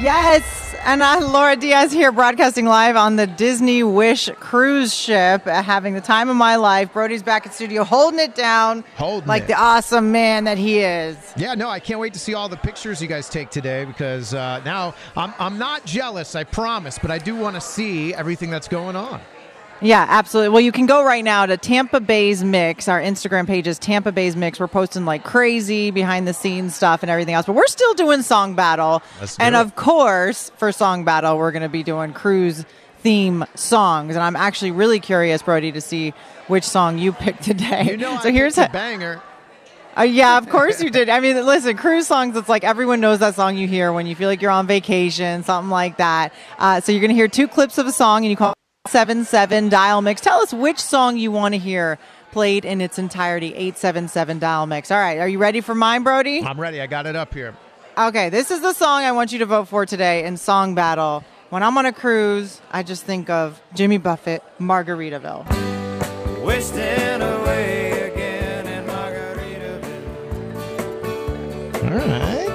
Yes, 0.00 0.74
and 0.84 1.02
I'm 1.02 1.30
Laura 1.30 1.56
Diaz 1.56 1.92
here, 1.92 2.10
broadcasting 2.10 2.64
live 2.64 2.96
on 2.96 3.16
the 3.16 3.26
Disney 3.26 3.82
Wish 3.82 4.30
cruise 4.40 4.94
ship, 4.94 5.46
uh, 5.46 5.62
having 5.62 5.92
the 5.92 6.00
time 6.00 6.30
of 6.30 6.36
my 6.36 6.56
life. 6.56 6.90
Brody's 6.94 7.22
back 7.22 7.46
at 7.46 7.52
studio, 7.52 7.84
holding 7.84 8.18
it 8.18 8.34
down, 8.34 8.82
Holding 8.96 9.28
like 9.28 9.42
it. 9.42 9.48
the 9.48 9.60
awesome 9.60 10.10
man 10.10 10.44
that 10.44 10.56
he 10.56 10.78
is. 10.78 11.18
Yeah, 11.36 11.54
no, 11.54 11.68
I 11.68 11.80
can't 11.80 12.00
wait 12.00 12.14
to 12.14 12.18
see 12.18 12.32
all 12.32 12.48
the 12.48 12.56
pictures 12.56 13.02
you 13.02 13.08
guys 13.08 13.28
take 13.28 13.50
today 13.50 13.84
because 13.84 14.32
uh, 14.32 14.62
now 14.64 14.94
I'm, 15.18 15.34
I'm 15.38 15.58
not 15.58 15.84
jealous, 15.84 16.34
I 16.34 16.44
promise, 16.44 16.98
but 16.98 17.10
I 17.10 17.18
do 17.18 17.36
want 17.36 17.56
to 17.56 17.60
see 17.60 18.14
everything 18.14 18.48
that's 18.48 18.68
going 18.68 18.96
on. 18.96 19.20
Yeah, 19.82 20.04
absolutely. 20.08 20.50
Well, 20.50 20.60
you 20.60 20.72
can 20.72 20.84
go 20.84 21.02
right 21.02 21.24
now 21.24 21.46
to 21.46 21.56
Tampa 21.56 22.00
Bay's 22.00 22.44
Mix. 22.44 22.86
Our 22.86 23.00
Instagram 23.00 23.46
page 23.46 23.66
is 23.66 23.78
Tampa 23.78 24.12
Bay's 24.12 24.36
Mix. 24.36 24.60
We're 24.60 24.68
posting 24.68 25.06
like 25.06 25.24
crazy 25.24 25.90
behind 25.90 26.28
the 26.28 26.34
scenes 26.34 26.74
stuff 26.74 27.02
and 27.02 27.10
everything 27.10 27.34
else, 27.34 27.46
but 27.46 27.54
we're 27.54 27.66
still 27.66 27.94
doing 27.94 28.20
Song 28.20 28.54
Battle. 28.54 29.02
Let's 29.20 29.36
do 29.36 29.42
and 29.42 29.54
it. 29.54 29.58
of 29.58 29.76
course, 29.76 30.50
for 30.58 30.70
Song 30.70 31.04
Battle, 31.04 31.38
we're 31.38 31.52
going 31.52 31.62
to 31.62 31.70
be 31.70 31.82
doing 31.82 32.12
cruise 32.12 32.66
theme 32.98 33.46
songs. 33.54 34.16
And 34.16 34.22
I'm 34.22 34.36
actually 34.36 34.72
really 34.72 35.00
curious, 35.00 35.40
Brody, 35.42 35.72
to 35.72 35.80
see 35.80 36.12
which 36.46 36.64
song 36.64 36.98
you 36.98 37.12
picked 37.12 37.42
today. 37.42 37.92
You 37.92 37.96
know, 37.96 38.18
so 38.20 38.28
I 38.28 38.32
here's 38.32 38.58
a 38.58 38.68
banger. 38.68 39.22
Uh, 39.96 40.02
yeah, 40.02 40.38
of 40.38 40.48
course 40.48 40.82
you 40.82 40.90
did. 40.90 41.08
I 41.08 41.20
mean, 41.20 41.44
listen, 41.44 41.76
cruise 41.76 42.06
songs, 42.06 42.36
it's 42.36 42.48
like 42.48 42.64
everyone 42.64 43.00
knows 43.00 43.18
that 43.20 43.34
song 43.34 43.56
you 43.56 43.66
hear 43.66 43.92
when 43.92 44.06
you 44.06 44.14
feel 44.14 44.28
like 44.28 44.40
you're 44.40 44.50
on 44.50 44.66
vacation, 44.66 45.42
something 45.42 45.70
like 45.70 45.96
that. 45.96 46.32
Uh, 46.58 46.80
so 46.80 46.92
you're 46.92 47.00
going 47.00 47.10
to 47.10 47.14
hear 47.14 47.28
two 47.28 47.48
clips 47.48 47.76
of 47.78 47.86
a 47.86 47.92
song 47.92 48.24
and 48.24 48.30
you 48.30 48.36
call 48.36 48.54
77 49.04 49.68
dial 49.68 50.00
mix. 50.00 50.20
Tell 50.22 50.40
us 50.40 50.52
which 50.54 50.78
song 50.78 51.16
you 51.18 51.30
want 51.30 51.52
to 51.54 51.58
hear 51.58 51.98
played 52.32 52.64
in 52.64 52.80
its 52.80 52.98
entirety. 52.98 53.48
877 53.48 54.38
dial 54.38 54.66
mix. 54.66 54.90
All 54.90 54.98
right, 54.98 55.18
are 55.18 55.28
you 55.28 55.38
ready 55.38 55.60
for 55.60 55.74
mine, 55.74 56.02
Brody? 56.02 56.42
I'm 56.42 56.58
ready. 56.58 56.80
I 56.80 56.86
got 56.86 57.04
it 57.06 57.14
up 57.14 57.34
here. 57.34 57.54
Okay, 57.98 58.30
this 58.30 58.50
is 58.50 58.60
the 58.62 58.72
song 58.72 59.02
I 59.02 59.12
want 59.12 59.32
you 59.32 59.40
to 59.40 59.46
vote 59.46 59.68
for 59.68 59.84
today 59.84 60.24
in 60.24 60.36
Song 60.38 60.74
Battle. 60.74 61.22
When 61.50 61.62
I'm 61.62 61.76
on 61.76 61.84
a 61.84 61.92
cruise, 61.92 62.60
I 62.70 62.82
just 62.82 63.04
think 63.04 63.28
of 63.28 63.60
Jimmy 63.74 63.98
Buffett, 63.98 64.42
Margaritaville. 64.58 65.44
Wasting 66.42 66.80
away 67.20 68.10
again 68.12 68.66
in 68.66 68.86
Margaritaville. 68.86 69.84
All 71.84 71.98
right. 71.98 72.46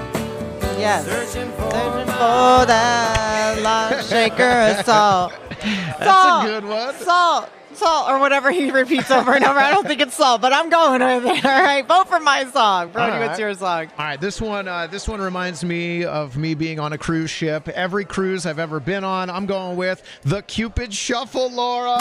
Yes. 0.79 1.05
Searching 1.05 1.51
for 1.51 1.70
Searching 1.70 2.08
my- 2.08 2.13
for 2.13 2.65
that 2.65 3.60
lot 3.62 4.03
shaker 4.05 4.44
of 4.79 4.86
salt. 4.86 5.34
That's 5.65 6.05
Salt. 6.05 6.45
a 6.45 6.48
good 6.48 6.65
one. 6.65 6.93
Salt, 6.95 7.50
salt, 7.74 8.10
or 8.10 8.19
whatever 8.19 8.51
he 8.51 8.72
repeats 8.72 9.10
over 9.12 9.34
and 9.34 9.43
over. 9.43 9.57
I 9.60 9.72
don't 9.72 9.86
think 9.88 10.00
it's 10.01 10.13
salt, 10.15 10.41
but 10.41 10.53
I'm 10.53 10.69
going 10.69 11.01
with 11.01 11.25
it. 11.38 11.45
All 11.45 11.62
right, 11.62 11.86
vote 11.86 12.07
for 12.07 12.19
my 12.19 12.45
song. 12.45 12.91
Brody, 12.91 13.13
All 13.13 13.27
what's 13.27 13.39
your 13.39 13.53
song? 13.53 13.88
All 13.98 14.05
right, 14.05 14.19
this 14.22 14.39
one, 14.39 14.67
uh, 14.67 14.88
this 14.88 15.07
one 15.07 15.19
reminds 15.22 15.63
me 15.63 16.03
of 16.05 16.38
me 16.38 16.53
being 16.53 16.79
on 16.79 16.93
a 16.93 16.98
cruise 16.98 17.29
ship. 17.31 17.67
Every 17.69 18.05
cruise 18.05 18.45
I've 18.45 18.60
ever 18.60 18.79
been 18.79 19.03
on, 19.03 19.29
I'm 19.29 19.45
going 19.45 19.75
with 19.77 20.03
the 20.24 20.41
Cupid 20.43 20.93
Shuffle, 20.93 21.51
Laura. 21.51 21.98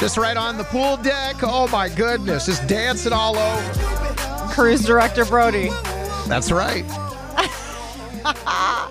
Just 0.00 0.18
right 0.18 0.36
on 0.36 0.58
the 0.58 0.64
pool 0.64 0.98
deck. 0.98 1.36
Oh 1.42 1.66
my 1.68 1.88
goodness, 1.88 2.44
just 2.46 2.66
dancing 2.68 3.12
all 3.12 3.36
over. 3.38 3.72
Cruise 4.52 4.84
director 4.84 5.24
Brody. 5.24 5.70
That's 6.26 6.50
right. 6.52 6.84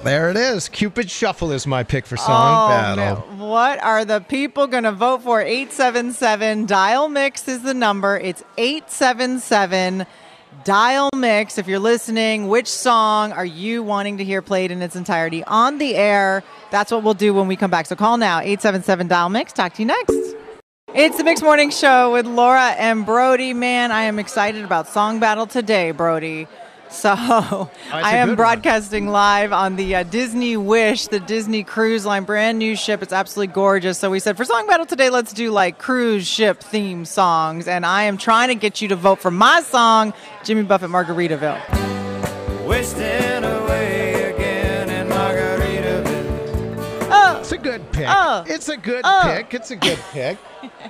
There 0.03 0.29
it 0.29 0.37
is. 0.37 0.69
Cupid 0.69 1.09
Shuffle 1.09 1.51
is 1.51 1.65
my 1.65 1.83
pick 1.83 2.05
for 2.05 2.17
song 2.17 2.69
battle. 2.69 3.23
Oh, 3.25 3.29
man. 3.31 3.39
What 3.39 3.83
are 3.83 4.05
the 4.05 4.21
people 4.21 4.67
going 4.67 4.83
to 4.83 4.91
vote 4.91 5.23
for? 5.23 5.41
877 5.41 6.65
Dial 6.65 7.09
Mix 7.09 7.47
is 7.47 7.61
the 7.63 7.73
number. 7.73 8.17
It's 8.17 8.43
877 8.57 10.05
Dial 10.63 11.09
Mix. 11.15 11.57
If 11.57 11.67
you're 11.67 11.79
listening, 11.79 12.47
which 12.47 12.67
song 12.67 13.31
are 13.31 13.45
you 13.45 13.83
wanting 13.83 14.17
to 14.17 14.23
hear 14.23 14.41
played 14.41 14.71
in 14.71 14.81
its 14.81 14.95
entirety 14.95 15.43
on 15.45 15.77
the 15.77 15.95
air? 15.95 16.43
That's 16.71 16.91
what 16.91 17.03
we'll 17.03 17.13
do 17.13 17.33
when 17.33 17.47
we 17.47 17.55
come 17.55 17.71
back. 17.71 17.87
So 17.87 17.95
call 17.95 18.17
now 18.17 18.39
877 18.39 19.07
Dial 19.07 19.29
Mix. 19.29 19.51
Talk 19.53 19.73
to 19.73 19.81
you 19.81 19.87
next. 19.87 20.35
It's 20.95 21.17
the 21.17 21.23
Mixed 21.23 21.43
Morning 21.43 21.71
Show 21.71 22.13
with 22.13 22.27
Laura 22.27 22.69
and 22.77 23.03
Brody. 23.03 23.53
Man, 23.53 23.91
I 23.91 24.03
am 24.03 24.19
excited 24.19 24.63
about 24.63 24.87
Song 24.87 25.19
Battle 25.19 25.47
today, 25.47 25.89
Brody. 25.89 26.47
So 26.93 27.09
I 27.91 28.17
am 28.17 28.27
good 28.27 28.31
one. 28.31 28.35
broadcasting 28.37 29.07
live 29.07 29.51
on 29.51 29.75
the 29.75 29.95
uh, 29.95 30.03
Disney 30.03 30.55
Wish, 30.57 31.07
the 31.07 31.19
Disney 31.19 31.63
Cruise 31.63 32.05
Line 32.05 32.23
brand 32.23 32.59
new 32.59 32.75
ship. 32.75 33.01
It's 33.01 33.11
absolutely 33.11 33.53
gorgeous. 33.53 33.97
So 33.97 34.09
we 34.09 34.19
said 34.19 34.37
for 34.37 34.45
Song 34.45 34.67
Battle 34.67 34.85
today, 34.85 35.09
let's 35.09 35.33
do 35.33 35.51
like 35.51 35.79
cruise 35.79 36.27
ship 36.27 36.61
theme 36.61 37.03
songs. 37.05 37.67
And 37.67 37.85
I 37.85 38.03
am 38.03 38.17
trying 38.17 38.49
to 38.49 38.55
get 38.55 38.81
you 38.81 38.87
to 38.89 38.95
vote 38.95 39.19
for 39.19 39.31
my 39.31 39.61
song, 39.61 40.13
Jimmy 40.43 40.63
Buffett 40.63 40.91
Margaritaville. 40.91 41.59
Wasting 42.67 43.43
away 43.43 44.33
again 44.33 44.89
in 44.89 45.07
Margaritaville. 45.07 46.77
Oh, 47.11 47.37
It's 47.39 47.51
a 47.51 47.57
good 47.57 47.91
pick. 47.91 48.05
Oh. 48.07 48.43
It's 48.47 48.69
a 48.69 48.77
good 48.77 49.01
Oh. 49.03 49.33
pick. 49.35 49.53
It's 49.53 49.71
a 49.71 49.75
good 49.75 49.99
pick. 50.11 50.37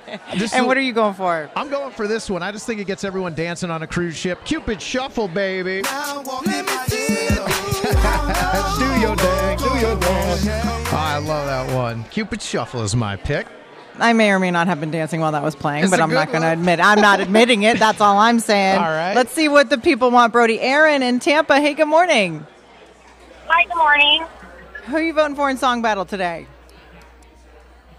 Just 0.34 0.54
and 0.54 0.64
a- 0.64 0.68
what 0.68 0.76
are 0.76 0.80
you 0.82 0.92
going 0.92 1.14
for? 1.14 1.50
I'm 1.56 1.68
going 1.68 1.92
for 1.92 2.06
this 2.06 2.28
one. 2.30 2.42
I 2.42 2.52
just 2.52 2.66
think 2.66 2.80
it 2.80 2.86
gets 2.86 3.04
everyone 3.04 3.34
dancing 3.34 3.70
on 3.70 3.82
a 3.82 3.86
cruise 3.86 4.16
ship. 4.16 4.44
Cupid 4.44 4.80
Shuffle, 4.82 5.28
baby. 5.28 5.82
do 5.82 5.90
your 9.00 9.16
dang, 9.16 9.58
do 9.58 9.64
your 9.78 9.96
dang. 9.98 10.38
Oh, 10.86 10.90
I 10.92 11.18
love 11.18 11.46
that 11.46 11.74
one. 11.74 12.04
Cupid 12.04 12.40
Shuffle 12.42 12.82
is 12.82 12.94
my 12.94 13.16
pick. 13.16 13.46
I 13.98 14.12
may 14.12 14.30
or 14.32 14.40
may 14.40 14.50
not 14.50 14.66
have 14.66 14.80
been 14.80 14.90
dancing 14.90 15.20
while 15.20 15.32
that 15.32 15.42
was 15.42 15.54
playing, 15.54 15.84
It's 15.84 15.90
but 15.90 16.00
I'm 16.00 16.12
not 16.12 16.28
going 16.28 16.42
to 16.42 16.48
one. 16.48 16.58
admit. 16.58 16.80
I'm 16.80 17.00
not 17.00 17.20
admitting 17.20 17.62
it. 17.62 17.78
That's 17.78 18.00
all 18.00 18.18
I'm 18.18 18.40
saying. 18.40 18.76
All 18.76 18.82
right. 18.82 19.14
Let's 19.14 19.30
see 19.32 19.48
what 19.48 19.70
the 19.70 19.78
people 19.78 20.10
want, 20.10 20.32
Brody. 20.32 20.60
Aaron 20.60 21.02
in 21.02 21.20
Tampa. 21.20 21.60
Hey, 21.60 21.74
good 21.74 21.86
morning. 21.86 22.44
Hi, 23.46 23.64
good 23.66 23.76
morning. 23.76 24.24
Who 24.86 24.96
are 24.96 25.02
you 25.02 25.12
voting 25.12 25.36
for 25.36 25.48
in 25.48 25.56
Song 25.56 25.80
Battle 25.80 26.04
today? 26.04 26.48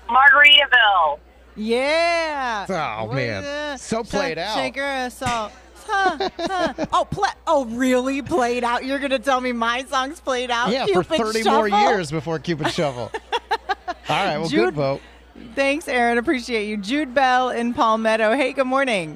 Margaritaville. 0.10 1.20
Yeah. 1.56 2.66
Oh, 2.70 3.06
What 3.06 3.16
man. 3.16 3.78
So 3.78 4.04
played 4.04 4.38
out. 4.38 4.56
Shaker 4.56 4.84
of 5.06 5.12
salt. 5.14 5.52
Huh, 5.88 6.30
huh. 6.40 6.74
Oh, 6.92 7.06
pla- 7.10 7.34
oh, 7.46 7.66
really? 7.66 8.22
Played 8.24 8.64
out? 8.64 8.86
You're 8.86 8.98
gonna 9.00 9.20
tell 9.20 9.40
me 9.40 9.52
my 9.52 9.84
song's 9.86 10.20
played 10.20 10.50
out? 10.50 10.72
Yeah, 10.72 10.86
for 10.88 11.04
Cupid 11.04 11.18
30 11.44 11.44
more 11.50 11.68
years 11.68 12.10
before 12.12 12.40
Cupid 12.40 12.72
Shuffle. 12.72 13.12
All 13.88 13.88
right, 14.10 14.38
well, 14.40 14.48
Jude- 14.50 14.66
good 14.66 14.74
vote. 14.74 15.02
Thanks, 15.54 15.88
Aaron. 15.88 16.18
Appreciate 16.18 16.68
you. 16.68 16.78
Jude 16.78 17.14
Bell 17.14 17.50
in 17.50 17.74
Palmetto. 17.74 18.34
Hey, 18.36 18.54
good 18.54 18.66
morning. 18.68 19.16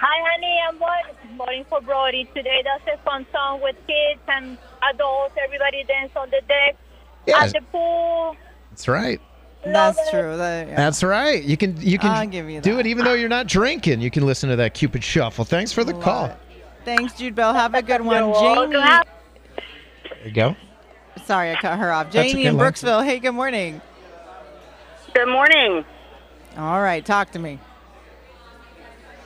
Hi, 0.00 0.30
honey. 0.30 0.56
I'm 0.68 0.78
voting, 0.78 1.36
voting 1.36 1.64
for 1.68 1.80
Brody 1.80 2.24
today. 2.34 2.62
That's 2.64 2.98
a 2.98 3.02
fun 3.04 3.26
song 3.32 3.60
with 3.60 3.76
kids 3.86 4.20
and 4.28 4.56
adults. 4.94 5.34
Everybody 5.44 5.82
dance 5.84 6.12
on 6.16 6.30
the 6.30 6.40
deck, 6.48 6.76
Yeah, 7.26 7.42
at 7.44 7.52
the 7.52 7.60
pool. 7.72 8.36
that's 8.70 8.86
right. 8.88 9.20
That's 9.64 10.10
true. 10.10 10.36
That- 10.36 10.68
yeah. 10.68 10.76
That's 10.76 11.02
right. 11.02 11.42
You 11.42 11.56
can 11.56 11.76
you 11.80 11.98
can 11.98 12.10
I'll 12.10 12.26
give 12.26 12.48
you 12.48 12.60
do 12.60 12.74
that. 12.74 12.80
it 12.80 12.86
even 12.86 13.04
though 13.04 13.14
you're 13.14 13.28
not 13.28 13.46
drinking. 13.46 14.00
You 14.00 14.10
can 14.10 14.24
listen 14.24 14.48
to 14.50 14.56
that 14.56 14.74
Cupid 14.74 15.02
Shuffle. 15.04 15.44
Thanks 15.44 15.72
for 15.72 15.84
the 15.84 15.92
Love 15.92 16.02
call. 16.02 16.24
it. 16.26 16.36
Thanks, 16.84 17.14
Jude 17.14 17.34
Bell. 17.34 17.52
Have 17.52 17.74
a 17.74 17.82
good 17.82 18.00
one. 18.00 18.24
You're. 18.28 18.40
Jamie. 18.40 18.72
There 18.72 19.04
you 20.24 20.30
go. 20.32 20.56
Sorry, 21.24 21.50
I 21.52 21.56
cut 21.56 21.78
her 21.78 21.92
off. 21.92 22.10
That's 22.12 22.30
Janie 22.30 22.42
okay, 22.42 22.48
in 22.48 22.56
Brooksville. 22.56 23.04
Hey, 23.04 23.18
good 23.18 23.32
morning. 23.32 23.80
Good 25.12 25.28
morning. 25.28 25.84
All 26.56 26.80
right, 26.80 27.04
talk 27.04 27.32
to 27.32 27.38
me. 27.38 27.58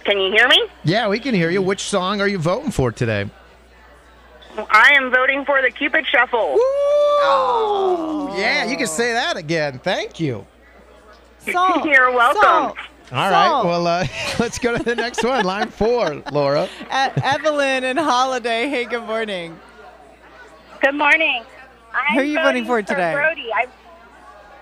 Can 0.05 0.19
you 0.19 0.33
hear 0.33 0.49
me? 0.49 0.61
Yeah, 0.85 1.09
we 1.09 1.21
can 1.21 1.35
hear 1.35 1.51
you. 1.51 1.63
Which 1.63 1.83
song 1.83 2.21
are 2.21 2.27
you 2.27 2.39
voting 2.39 2.73
for 2.73 2.91
today? 2.91 3.31
I 4.71 4.93
am 4.95 5.11
voting 5.11 5.45
for 5.45 5.63
the 5.63 5.71
Cupid 5.71 6.07
Shuffle. 6.07 6.57
Oh, 7.25 8.35
yeah, 8.37 8.65
you 8.67 8.77
can 8.77 8.87
say 8.87 9.13
that 9.13 9.37
again. 9.37 9.79
Thank 9.79 10.21
you. 10.21 10.47
Salt. 11.51 11.85
You're 11.85 12.11
welcome. 12.13 12.43
Salt. 12.43 12.77
All 13.13 13.31
right, 13.31 13.47
Salt. 13.49 13.67
well, 13.67 13.87
uh, 13.87 14.07
let's 14.39 14.59
go 14.59 14.77
to 14.77 14.83
the 14.83 14.95
next 14.95 15.23
one. 15.25 15.45
Line 15.45 15.69
four, 15.69 16.23
Laura. 16.33 16.65
E- 16.83 17.21
Evelyn 17.23 17.85
and 17.85 17.99
Holiday. 17.99 18.69
Hey, 18.69 18.85
good 18.85 19.05
morning. 19.05 19.59
Good 20.81 20.95
morning. 20.95 21.45
I'm 21.95 22.15
Who 22.15 22.21
are 22.21 22.25
you 22.25 22.39
voting 22.39 22.65
for 22.65 22.81
today? 22.83 23.13
Brody. 23.13 23.49
I, 23.55 23.67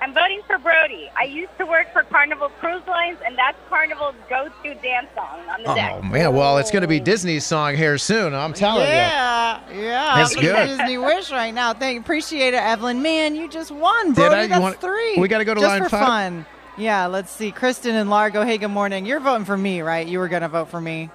I'm 0.02 0.14
voting 0.14 0.40
for 0.46 0.56
Brody. 0.58 1.10
I 1.14 1.24
used 1.24 1.56
to 1.58 1.66
work 1.66 1.92
for 1.92 2.02
Carnival 2.04 2.48
Cruise 2.58 2.82
Lines, 2.86 3.18
and 3.24 3.36
that's 3.36 3.58
Carnival's 3.68 4.14
go-to 4.30 4.74
dance 4.76 5.08
song 5.14 5.40
on 5.50 5.62
the 5.62 5.70
oh, 5.70 5.74
deck. 5.74 5.92
Oh 5.94 6.02
man, 6.02 6.34
well, 6.34 6.56
it's 6.56 6.70
going 6.70 6.82
to 6.82 6.88
be 6.88 7.00
Disney's 7.00 7.44
song 7.44 7.76
here 7.76 7.98
soon. 7.98 8.34
I'm 8.34 8.54
telling 8.54 8.86
you. 8.86 8.94
Yeah, 8.94 9.60
yeah. 9.70 10.14
That's 10.16 10.34
I'm 10.34 10.42
good. 10.42 10.66
Disney 10.68 10.96
Wish 10.96 11.30
right 11.30 11.52
now. 11.52 11.74
Thank, 11.74 11.96
you. 11.96 12.00
appreciate 12.00 12.54
it, 12.54 12.62
Evelyn. 12.62 13.02
Man, 13.02 13.36
you 13.36 13.48
just 13.48 13.70
won, 13.70 14.08
Did 14.08 14.14
Brody. 14.14 14.34
I? 14.34 14.42
You 14.42 14.48
That's 14.48 14.60
want- 14.62 14.80
three. 14.80 15.16
we 15.18 15.28
gotta 15.28 15.44
go 15.44 15.52
to 15.54 15.60
just 15.60 15.70
line 15.70 15.82
for 15.82 15.90
five? 15.90 16.06
fun. 16.06 16.46
Yeah, 16.78 17.06
let's 17.06 17.30
see. 17.30 17.50
Kristen 17.50 17.94
and 17.94 18.08
Largo. 18.08 18.42
Hey, 18.42 18.56
good 18.56 18.68
morning. 18.68 19.04
You're 19.04 19.20
voting 19.20 19.44
for 19.44 19.56
me, 19.56 19.82
right? 19.82 20.06
You 20.06 20.18
were 20.18 20.28
gonna 20.28 20.48
vote 20.48 20.70
for 20.70 20.80
me. 20.80 21.10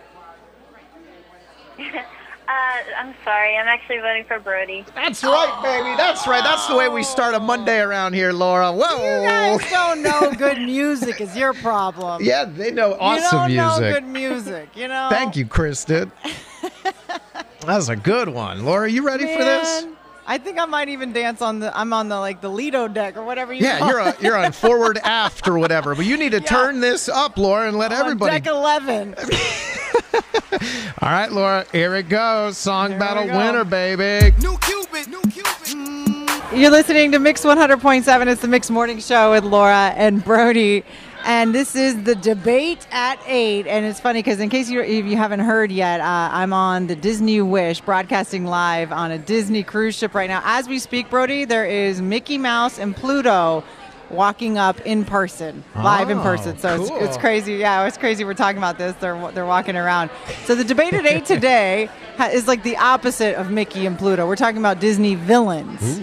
I'm 2.98 3.14
sorry. 3.24 3.58
I'm 3.58 3.68
actually 3.68 4.00
voting 4.00 4.24
for 4.26 4.40
Brody. 4.40 4.86
That's 4.96 5.24
right, 5.24 5.60
baby. 5.64 5.96
That's 5.98 6.28
right. 6.28 6.44
That's 6.44 6.68
the 6.68 6.76
way 6.76 6.88
we 6.90 7.04
start 7.04 7.34
a 7.36 7.40
Monday 7.40 7.80
around 7.80 8.14
here, 8.14 8.32
Laura. 8.32 8.72
Whoa. 8.72 9.22
You 9.22 9.28
guys 9.28 9.70
don't 9.70 10.02
know 10.02 10.32
good 10.38 10.60
music 10.60 11.22
is 11.22 11.36
your 11.36 11.54
problem. 11.54 12.24
Yeah, 12.24 12.46
they 12.46 12.72
know 12.72 12.96
awesome 13.00 13.48
music. 13.48 13.52
you 13.52 13.58
don't 13.58 13.82
music. 13.82 13.82
know 13.82 13.94
good 13.94 14.04
music. 14.06 14.70
You 14.76 14.88
know. 14.88 15.08
Thank 15.10 15.36
you, 15.36 15.46
Kristen. 15.46 16.12
that 16.84 17.46
was 17.66 17.90
a 17.90 17.96
good 17.96 18.30
one. 18.30 18.66
Laura, 18.66 18.90
you 18.90 19.06
ready 19.06 19.26
for 19.26 19.44
this? 19.44 19.86
I 20.28 20.40
think 20.40 20.58
I 20.60 20.66
might 20.66 20.90
even 20.90 21.14
dance 21.14 21.42
on 21.42 21.60
the. 21.60 21.78
I'm 21.78 21.94
on 21.94 22.10
the 22.10 22.18
like 22.20 22.42
the 22.42 22.50
Lido 22.50 22.88
deck 22.88 23.16
or 23.16 23.24
whatever 23.24 23.54
you. 23.54 23.64
Yeah, 23.64 23.78
call 23.80 23.90
you're 23.90 24.00
it. 24.02 24.20
a, 24.20 24.24
you're 24.24 24.38
on 24.38 24.52
forward 24.54 25.00
aft 25.04 25.48
or 25.48 25.60
whatever, 25.60 25.94
but 25.94 26.06
you 26.06 26.18
need 26.18 26.32
to 26.32 26.42
turn 26.42 26.80
this 26.80 27.08
up, 27.10 27.38
Laura, 27.38 27.68
and 27.68 27.78
let 27.78 27.92
On 27.92 28.00
everybody. 28.00 28.40
deck 28.40 28.48
eleven. 28.48 29.16
All 31.02 31.10
right, 31.10 31.32
Laura, 31.32 31.66
here 31.72 31.96
it 31.96 32.10
goes. 32.10 32.58
Song 32.58 32.92
Here 32.92 33.00
battle 33.00 33.28
go. 33.28 33.38
winner, 33.38 33.64
baby. 33.64 34.34
New 34.40 34.58
Cupid, 34.60 35.08
new 35.08 35.22
Cupid. 35.24 36.58
You're 36.58 36.72
listening 36.72 37.12
to 37.12 37.20
Mix 37.20 37.44
100.7. 37.44 38.28
It's 38.28 38.42
the 38.42 38.48
Mix 38.48 38.70
Morning 38.70 39.00
Show 39.00 39.32
with 39.32 39.44
Laura 39.44 39.94
and 39.96 40.24
Brody. 40.24 40.84
And 41.26 41.56
this 41.56 41.76
is 41.76 42.04
the 42.04 42.14
debate 42.16 42.88
at 42.92 43.20
8. 43.26 43.66
And 43.68 43.84
it's 43.86 44.00
funny 44.00 44.20
because, 44.20 44.40
in 44.40 44.50
case 44.50 44.70
you, 44.70 44.80
if 44.82 45.06
you 45.06 45.18
haven't 45.18 45.40
heard 45.40 45.72
yet, 45.72 46.00
uh, 46.00 46.30
I'm 46.32 46.54
on 46.54 46.86
the 46.88 46.96
Disney 46.96 47.42
Wish 47.42 47.82
broadcasting 47.82 48.46
live 48.46 48.92
on 48.92 49.12
a 49.12 49.18
Disney 49.18 49.64
cruise 49.64 49.96
ship 49.96 50.14
right 50.14 50.30
now. 50.30 50.42
As 50.46 50.68
we 50.70 50.78
speak, 50.80 51.10
Brody, 51.10 51.44
there 51.44 51.66
is 51.66 52.00
Mickey 52.02 52.38
Mouse 52.38 52.78
and 52.78 52.96
Pluto 52.96 53.64
walking 54.16 54.58
up 54.58 54.80
in 54.82 55.06
person, 55.06 55.64
live 55.76 56.10
in 56.10 56.18
Oh, 56.20 56.24
person. 56.24 56.58
So 56.58 56.82
it's, 56.82 56.90
cool. 56.90 57.04
it's 57.04 57.18
crazy. 57.18 57.54
Yeah, 57.56 57.86
it's 57.86 57.98
crazy. 57.98 58.24
We're 58.24 58.34
talking 58.34 58.58
about 58.58 58.78
this. 58.78 58.96
They're, 59.00 59.32
they're 59.32 59.46
walking 59.46 59.76
around. 59.76 60.10
So 60.46 60.56
the 60.56 60.64
debate 60.64 60.94
at 60.94 61.06
8 61.06 61.26
today 61.36 61.90
is 62.32 62.48
like 62.48 62.64
the 62.64 62.78
opposite 62.78 63.36
of 63.36 63.52
Mickey 63.52 63.86
and 63.86 63.98
Pluto. 63.98 64.28
We're 64.28 64.36
talking 64.36 64.58
about 64.60 64.80
Disney 64.80 65.16
villains. 65.16 66.02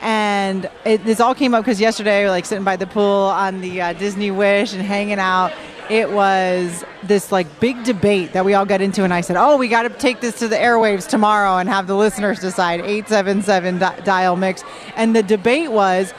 And 0.00 0.68
it, 0.84 1.04
this 1.04 1.20
all 1.20 1.34
came 1.34 1.54
up 1.54 1.64
because 1.64 1.80
yesterday, 1.80 2.20
we 2.20 2.24
were 2.26 2.30
like 2.30 2.44
sitting 2.44 2.64
by 2.64 2.76
the 2.76 2.86
pool 2.86 3.02
on 3.04 3.60
the 3.60 3.80
uh, 3.80 3.92
Disney 3.94 4.30
Wish 4.30 4.72
and 4.74 4.82
hanging 4.82 5.18
out. 5.18 5.52
It 5.88 6.10
was 6.12 6.84
this 7.04 7.30
like 7.32 7.60
big 7.60 7.82
debate 7.84 8.32
that 8.32 8.44
we 8.44 8.54
all 8.54 8.66
got 8.66 8.80
into, 8.80 9.04
and 9.04 9.14
I 9.14 9.20
said, 9.20 9.36
"Oh, 9.36 9.56
we 9.56 9.68
got 9.68 9.82
to 9.82 9.88
take 9.88 10.20
this 10.20 10.38
to 10.40 10.48
the 10.48 10.56
airwaves 10.56 11.08
tomorrow 11.08 11.56
and 11.58 11.68
have 11.68 11.86
the 11.86 11.94
listeners 11.96 12.40
decide." 12.40 12.80
Eight 12.80 13.08
seven 13.08 13.40
seven 13.40 13.78
dial 13.78 14.36
mix, 14.36 14.64
and 14.96 15.14
the 15.16 15.22
debate 15.22 15.70
was 15.72 16.12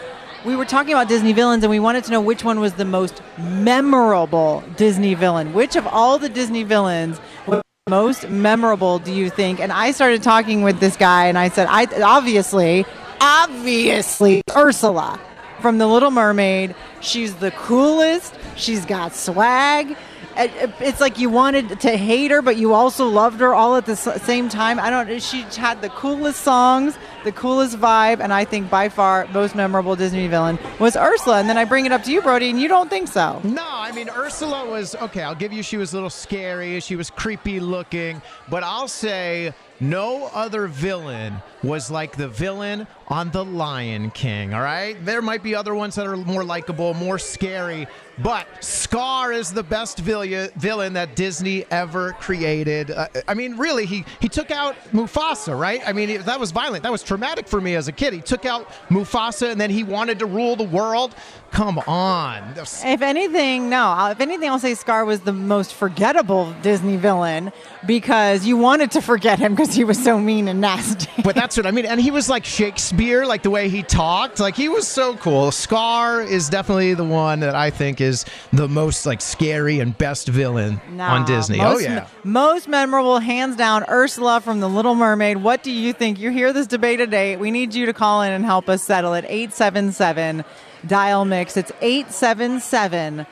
we 0.47 0.55
were 0.55 0.63
talking 0.63 0.93
about 0.93 1.10
Disney 1.10 1.33
villains 1.33 1.65
and 1.65 1.69
we 1.69 1.77
wanted 1.77 2.05
to 2.05 2.12
know 2.12 2.21
which 2.21 2.41
one 2.41 2.62
was 2.62 2.71
the 2.75 2.86
most 2.86 3.21
memorable 3.38 4.63
Disney 4.77 5.13
villain. 5.13 5.53
Which 5.53 5.75
of 5.75 5.86
all 5.86 6.17
the 6.17 6.29
Disney 6.29 6.63
villains 6.63 7.19
was 7.45 7.62
most 7.89 8.29
memorable 8.29 8.97
do 8.97 9.13
you 9.13 9.29
think? 9.29 9.60
And 9.60 9.73
I 9.73 9.91
started 9.91 10.23
talking 10.23 10.62
with 10.62 10.79
this 10.79 10.95
guy 10.95 11.25
and 11.25 11.38
I 11.38 11.49
said, 11.49 11.67
I 11.69 11.83
obviously, 12.01 12.86
obviously 13.19 14.41
Ursula 14.55 15.19
from 15.60 15.79
The 15.79 15.88
Little 15.88 16.12
Mermaid. 16.12 16.75
She's 17.01 17.36
the 17.36 17.51
coolest. 17.51 18.33
She's 18.55 18.86
got 18.86 19.13
swag. 19.13 19.97
It- 20.38 20.52
uh, 20.63 20.67
It's 20.80 21.02
like 21.02 21.17
you 21.19 21.30
wanted 21.30 21.80
to 21.82 21.97
hate 21.97 22.32
her, 22.32 22.41
but 22.41 22.58
you 22.58 22.73
also 22.73 23.08
loved 23.08 23.39
her 23.39 23.54
all 23.56 23.76
at 23.76 23.86
the 23.86 23.95
same 23.95 24.50
time. 24.50 24.80
I 24.80 24.89
don't. 24.89 25.21
She 25.21 25.41
had 25.58 25.82
the 25.82 25.89
coolest 25.89 26.41
songs, 26.41 26.97
the 27.23 27.32
coolest 27.32 27.78
vibe, 27.78 28.19
and 28.19 28.32
I 28.34 28.45
think 28.45 28.69
by 28.69 28.89
far 28.89 29.28
most 29.34 29.56
memorable 29.56 29.95
Disney 29.95 30.28
villain 30.28 30.60
was 30.80 30.95
Ursula. 30.95 31.39
And 31.39 31.50
then 31.50 31.58
I 31.58 31.65
bring 31.65 31.86
it 31.86 31.91
up 31.91 32.04
to 32.04 32.12
you, 32.12 32.21
Brody, 32.21 32.50
and 32.50 32.60
you 32.60 32.67
don't 32.67 32.89
think 32.89 33.08
so. 33.08 33.41
No, 33.43 33.65
I 33.67 33.91
mean 33.91 34.10
Ursula 34.10 34.65
was 34.69 34.95
okay. 34.95 35.23
I'll 35.23 35.36
give 35.36 35.52
you 35.54 35.63
she 35.63 35.78
was 35.78 35.93
a 35.93 35.95
little 35.95 36.10
scary. 36.10 36.80
She 36.80 36.95
was 36.95 37.10
creepy 37.10 37.60
looking, 37.60 38.21
but 38.50 38.63
I'll 38.63 38.88
say 38.88 39.54
no 39.80 40.30
other 40.34 40.67
villain 40.67 41.41
was 41.63 41.89
like 41.89 42.15
the 42.15 42.27
villain 42.27 42.87
on 43.07 43.31
The 43.31 43.43
Lion 43.43 44.11
King. 44.11 44.53
All 44.53 44.61
right, 44.61 44.93
there 45.05 45.21
might 45.21 45.43
be 45.43 45.55
other 45.55 45.73
ones 45.73 45.95
that 45.95 46.05
are 46.05 46.17
more 46.17 46.43
likable, 46.43 46.93
more 46.93 47.17
scary, 47.17 47.87
but 48.19 48.47
Scar 48.63 49.31
is 49.31 49.53
the 49.53 49.63
best 49.63 49.99
villain 49.99 50.93
that 50.93 51.15
Disney 51.15 51.65
ever 51.69 52.13
created. 52.13 52.91
Uh, 52.91 53.07
I 53.27 53.33
mean, 53.33 53.57
really, 53.57 53.85
he 53.85 54.05
he 54.19 54.27
took 54.27 54.51
out 54.51 54.75
Mufasa, 54.91 55.57
right? 55.57 55.81
I 55.85 55.93
mean, 55.93 56.21
that 56.23 56.39
was 56.39 56.51
violent. 56.51 56.83
That 56.83 56.91
was 56.91 57.03
traumatic 57.03 57.47
for 57.47 57.61
me 57.61 57.75
as 57.75 57.87
a 57.87 57.91
kid. 57.91 58.13
He 58.13 58.21
took 58.21 58.45
out 58.45 58.69
Mufasa, 58.89 59.51
and 59.51 59.61
then 59.61 59.69
he 59.69 59.83
wanted 59.83 60.19
to 60.19 60.25
rule 60.25 60.55
the 60.55 60.63
world. 60.63 61.15
Come 61.51 61.79
on. 61.79 62.55
If 62.57 63.01
anything, 63.01 63.69
no. 63.69 64.09
If 64.11 64.19
anything, 64.19 64.49
I'll 64.49 64.59
say 64.59 64.73
Scar 64.73 65.05
was 65.05 65.21
the 65.21 65.31
most 65.31 65.73
forgettable 65.73 66.53
Disney 66.61 66.97
villain 66.97 67.53
because 67.85 68.45
you 68.45 68.57
wanted 68.57 68.91
to 68.91 69.01
forget 69.01 69.39
him 69.39 69.55
because 69.55 69.73
he 69.73 69.85
was 69.85 70.03
so 70.03 70.19
mean 70.19 70.49
and 70.49 70.59
nasty. 70.59 71.09
But 71.23 71.35
that's 71.35 71.46
what 71.55 71.65
I 71.65 71.71
mean. 71.71 71.86
And 71.86 72.01
he 72.01 72.12
was 72.12 72.27
like 72.27 72.43
Shakespeare, 72.43 73.25
like 73.25 73.43
the 73.43 73.49
way 73.49 73.69
he 73.69 73.83
talked. 73.83 74.39
Like 74.39 74.55
he 74.55 74.67
was 74.67 74.88
so 74.88 75.15
cool. 75.15 75.51
Scar 75.51 76.21
is 76.21 76.49
definitely 76.49 76.95
the 76.95 77.05
one 77.05 77.39
that 77.39 77.55
I 77.55 77.69
think 77.69 78.01
is 78.01 78.25
the 78.51 78.67
most 78.67 79.05
like 79.05 79.21
scary 79.21 79.79
and 79.79 79.97
best 79.97 80.27
villain 80.27 80.81
on 80.99 81.25
Disney. 81.25 81.60
Oh, 81.62 81.73
most, 81.73 81.75
oh 81.75 81.79
yeah. 81.79 82.07
Most 82.23 82.67
memorable, 82.67 83.19
hands 83.19 83.55
down, 83.55 83.86
Ursula 83.88 84.41
from 84.41 84.60
The 84.60 84.67
Little 84.67 84.95
Mermaid. 84.95 85.38
What 85.38 85.63
do 85.63 85.71
you 85.71 85.93
think? 85.93 86.19
You 86.19 86.31
hear 86.31 86.51
this 86.51 86.67
debate 86.67 86.99
today. 86.99 87.38
We 87.38 87.51
need 87.51 87.73
you 87.73 87.86
to 87.86 87.93
call 87.93 88.23
in 88.23 88.33
and 88.33 88.43
help 88.43 88.67
us 88.67 88.83
settle 88.83 89.13
it. 89.13 89.23
877 89.27 90.43
dial 90.86 91.25
mix. 91.25 91.55
It's 91.55 91.71
877 91.81 93.25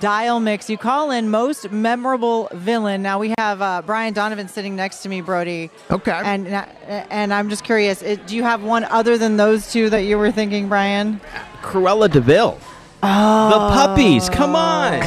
dial 0.00 0.40
mix. 0.40 0.68
You 0.70 0.78
call 0.78 1.10
in 1.10 1.30
most 1.30 1.70
memorable 1.70 2.48
villain. 2.52 3.02
Now 3.02 3.18
we 3.18 3.34
have 3.38 3.60
uh, 3.62 3.82
Brian 3.84 4.12
Donovan 4.12 4.48
sitting 4.48 4.76
next 4.76 5.02
to 5.02 5.08
me, 5.08 5.20
Brody. 5.20 5.70
Okay. 5.90 6.12
And 6.24 6.46
and 6.48 7.32
I'm 7.32 7.48
just 7.50 7.64
curious. 7.64 8.02
It, 8.02 8.26
do 8.26 8.36
you 8.36 8.42
have 8.42 8.62
one 8.62 8.84
other 8.84 9.18
than 9.18 9.36
those 9.36 9.70
two 9.72 9.90
that 9.90 10.02
you 10.02 10.18
were 10.18 10.32
thinking, 10.32 10.68
Brian? 10.68 11.20
Cruella 11.62 12.10
de 12.10 12.20
Vil. 12.20 12.58
Oh, 13.02 13.50
The 13.50 13.74
puppies. 13.74 14.28
Come 14.28 14.54
on. 14.56 15.00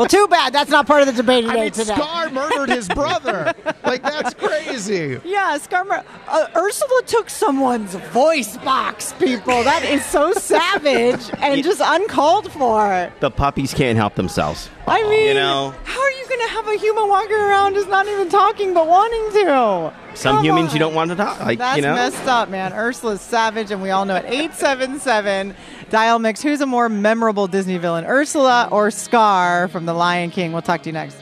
Well, 0.00 0.08
too 0.08 0.26
bad. 0.28 0.54
That's 0.54 0.70
not 0.70 0.86
part 0.86 1.02
of 1.02 1.08
the 1.08 1.12
debate 1.12 1.44
today. 1.44 1.60
I 1.60 1.68
today. 1.68 1.92
mean, 1.92 1.94
today. 1.94 1.94
Scar 1.94 2.30
murdered 2.30 2.70
his 2.70 2.88
brother. 2.88 3.52
like 3.84 4.02
that's 4.02 4.32
crazy. 4.32 5.20
Yeah, 5.26 5.58
Scar. 5.58 5.84
Uh, 6.26 6.46
Ursula 6.56 7.02
took 7.04 7.28
someone's 7.28 7.94
voice 7.94 8.56
box. 8.56 9.12
People, 9.18 9.62
that 9.62 9.84
is 9.84 10.02
so 10.06 10.32
savage 10.32 11.30
and 11.40 11.62
just 11.62 11.82
uncalled 11.84 12.50
for. 12.50 13.12
The 13.20 13.30
puppies 13.30 13.74
can't 13.74 13.98
help 13.98 14.14
themselves. 14.14 14.70
I 14.86 15.02
mean, 15.02 15.28
you 15.28 15.34
know, 15.34 15.74
how 15.84 16.00
are 16.00 16.10
you 16.12 16.26
going 16.28 16.40
to 16.48 16.54
have 16.54 16.66
a 16.68 16.76
human 16.78 17.06
walking 17.06 17.36
around 17.36 17.74
just 17.74 17.90
not 17.90 18.08
even 18.08 18.30
talking 18.30 18.72
but 18.72 18.86
wanting 18.86 19.42
to? 19.42 19.92
some 20.14 20.36
Come 20.36 20.44
humans 20.44 20.70
on. 20.70 20.74
you 20.74 20.78
don't 20.80 20.94
want 20.94 21.10
to 21.10 21.16
talk. 21.16 21.40
Like, 21.40 21.58
That's 21.58 21.76
you 21.76 21.82
know, 21.82 21.94
messed 21.94 22.26
up, 22.26 22.48
man. 22.48 22.72
Ursula's 22.72 23.20
savage, 23.20 23.70
and 23.70 23.82
we 23.82 23.90
all 23.90 24.04
know 24.04 24.16
it. 24.16 24.24
877 24.26 25.54
Dial 25.88 26.18
Mix. 26.18 26.42
Who's 26.42 26.60
a 26.60 26.66
more 26.66 26.88
memorable 26.88 27.46
Disney 27.46 27.78
villain, 27.78 28.04
Ursula 28.04 28.68
or 28.70 28.90
Scar 28.90 29.68
from 29.68 29.86
The 29.86 29.89
Lion 29.92 30.30
King? 30.30 30.52
We'll 30.52 30.62
talk 30.62 30.82
to 30.82 30.88
you 30.88 30.92
next. 30.92 31.16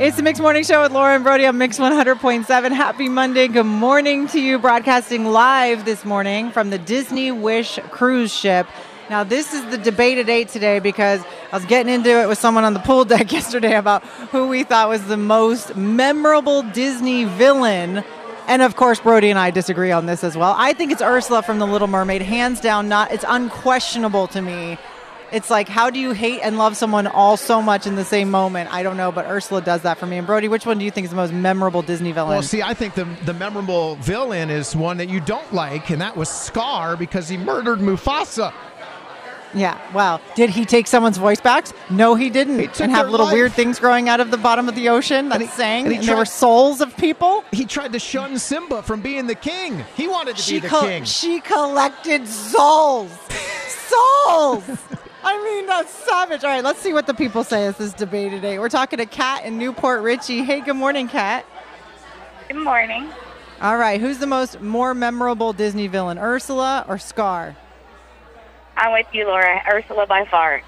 It's 0.00 0.16
the 0.16 0.22
Mix 0.22 0.40
Morning 0.40 0.64
Show 0.64 0.80
with 0.82 0.92
Laura 0.92 1.14
and 1.14 1.22
Brody 1.22 1.44
on 1.44 1.58
Mix 1.58 1.78
100.7. 1.78 2.72
Happy 2.72 3.08
Monday. 3.10 3.48
Good 3.48 3.64
morning 3.64 4.28
to 4.28 4.40
you. 4.40 4.58
Broadcasting 4.58 5.26
live 5.26 5.84
this 5.84 6.06
morning 6.06 6.52
from 6.52 6.70
the 6.70 6.78
Disney 6.78 7.30
Wish 7.32 7.78
cruise 7.90 8.32
ship. 8.32 8.66
Now, 9.10 9.24
this 9.24 9.52
is 9.52 9.62
the 9.66 9.76
debate 9.76 10.16
at 10.16 10.30
8 10.30 10.48
today 10.48 10.78
because 10.78 11.20
I 11.52 11.56
was 11.56 11.66
getting 11.66 11.92
into 11.92 12.10
it 12.10 12.28
with 12.28 12.38
someone 12.38 12.64
on 12.64 12.72
the 12.72 12.80
pool 12.80 13.04
deck 13.04 13.30
yesterday 13.32 13.74
about 13.74 14.02
who 14.30 14.48
we 14.48 14.62
thought 14.62 14.88
was 14.88 15.04
the 15.06 15.18
most 15.18 15.76
memorable 15.76 16.62
Disney 16.62 17.24
villain. 17.24 18.02
And 18.46 18.62
of 18.62 18.76
course, 18.76 19.00
Brody 19.00 19.28
and 19.28 19.38
I 19.38 19.50
disagree 19.50 19.92
on 19.92 20.06
this 20.06 20.24
as 20.24 20.36
well. 20.36 20.54
I 20.56 20.72
think 20.72 20.92
it's 20.92 21.02
Ursula 21.02 21.42
from 21.42 21.58
The 21.58 21.66
Little 21.66 21.88
Mermaid. 21.88 22.22
Hands 22.22 22.58
down, 22.58 22.88
not 22.88 23.12
it's 23.12 23.24
unquestionable 23.28 24.28
to 24.28 24.40
me. 24.40 24.78
It's 25.32 25.48
like, 25.50 25.68
how 25.68 25.90
do 25.90 25.98
you 26.00 26.12
hate 26.12 26.40
and 26.40 26.58
love 26.58 26.76
someone 26.76 27.06
all 27.06 27.36
so 27.36 27.62
much 27.62 27.86
in 27.86 27.94
the 27.94 28.04
same 28.04 28.30
moment? 28.30 28.72
I 28.72 28.82
don't 28.82 28.96
know, 28.96 29.12
but 29.12 29.26
Ursula 29.26 29.60
does 29.62 29.82
that 29.82 29.98
for 29.98 30.06
me. 30.06 30.18
And 30.18 30.26
Brody, 30.26 30.48
which 30.48 30.66
one 30.66 30.78
do 30.78 30.84
you 30.84 30.90
think 30.90 31.04
is 31.04 31.10
the 31.10 31.16
most 31.16 31.32
memorable 31.32 31.82
Disney 31.82 32.10
villain? 32.12 32.30
Well, 32.30 32.42
see, 32.42 32.62
I 32.62 32.74
think 32.74 32.94
the 32.94 33.04
the 33.24 33.34
memorable 33.34 33.94
villain 33.96 34.50
is 34.50 34.74
one 34.74 34.96
that 34.96 35.08
you 35.08 35.20
don't 35.20 35.52
like, 35.54 35.90
and 35.90 36.00
that 36.00 36.16
was 36.16 36.28
Scar 36.28 36.96
because 36.96 37.28
he 37.28 37.36
murdered 37.36 37.78
Mufasa. 37.78 38.52
yeah. 39.54 39.78
Well, 39.94 40.20
did 40.34 40.50
he 40.50 40.64
take 40.64 40.86
someone's 40.86 41.18
voice 41.18 41.40
box? 41.40 41.72
No, 41.90 42.14
he 42.14 42.28
didn't. 42.30 42.58
took 42.74 42.80
and 42.80 42.90
have 42.92 43.08
little 43.10 43.26
life. 43.26 43.32
weird 43.34 43.52
things 43.52 43.78
growing 43.78 44.08
out 44.08 44.20
of 44.20 44.30
the 44.30 44.36
bottom 44.36 44.68
of 44.68 44.74
the 44.74 44.88
ocean 44.88 45.28
that 45.28 45.40
And 45.40 45.48
he- 45.48 45.56
sang, 45.56 45.84
and 45.86 45.94
and, 45.94 46.02
he 46.02 46.06
there 46.08 46.16
were 46.16 46.24
souls 46.24 46.80
of 46.80 46.96
people. 46.96 47.44
He 47.52 47.64
tried 47.66 47.92
to 47.92 47.98
shun 47.98 48.38
Simba 48.38 48.82
from 48.82 49.00
being 49.00 49.26
the 49.26 49.34
king. 49.34 49.84
He 49.96 50.08
wanted 50.08 50.36
to 50.36 50.42
She 50.42 50.54
be 50.54 50.60
the 50.60 50.68
col- 50.68 50.82
king. 50.82 51.04
she 51.04 51.40
collected 51.40 52.26
souls. 52.26 53.10
souls. 53.88 54.64
I 55.22 55.42
mean, 55.44 55.66
that's 55.66 55.90
savage. 55.92 56.44
All 56.44 56.50
right, 56.50 56.64
let's 56.64 56.80
see 56.80 56.92
what 56.92 57.06
the 57.06 57.14
people 57.14 57.44
say 57.44 57.66
as 57.66 57.76
this 57.76 57.92
debate 57.92 58.30
today. 58.32 58.58
We're 58.58 58.68
talking 58.68 58.98
to 58.98 59.06
Kat 59.06 59.44
in 59.44 59.58
New 59.58 59.72
Port 59.72 60.02
Richey. 60.02 60.42
Hey, 60.42 60.60
good 60.60 60.76
morning, 60.76 61.08
Kat. 61.08 61.44
Good 62.48 62.56
morning. 62.62 63.08
All 63.60 63.76
right, 63.76 64.00
who's 64.00 64.18
the 64.18 64.26
most 64.26 64.60
more 64.60 64.94
memorable 64.94 65.52
Disney 65.52 65.86
villain, 65.86 66.18
Ursula 66.18 66.84
or 66.88 66.96
Scar? 66.98 67.56
I'm 68.76 68.92
with 68.92 69.06
you, 69.12 69.26
Laura. 69.26 69.60
Ursula 69.70 70.06
by 70.06 70.24
far. 70.24 70.62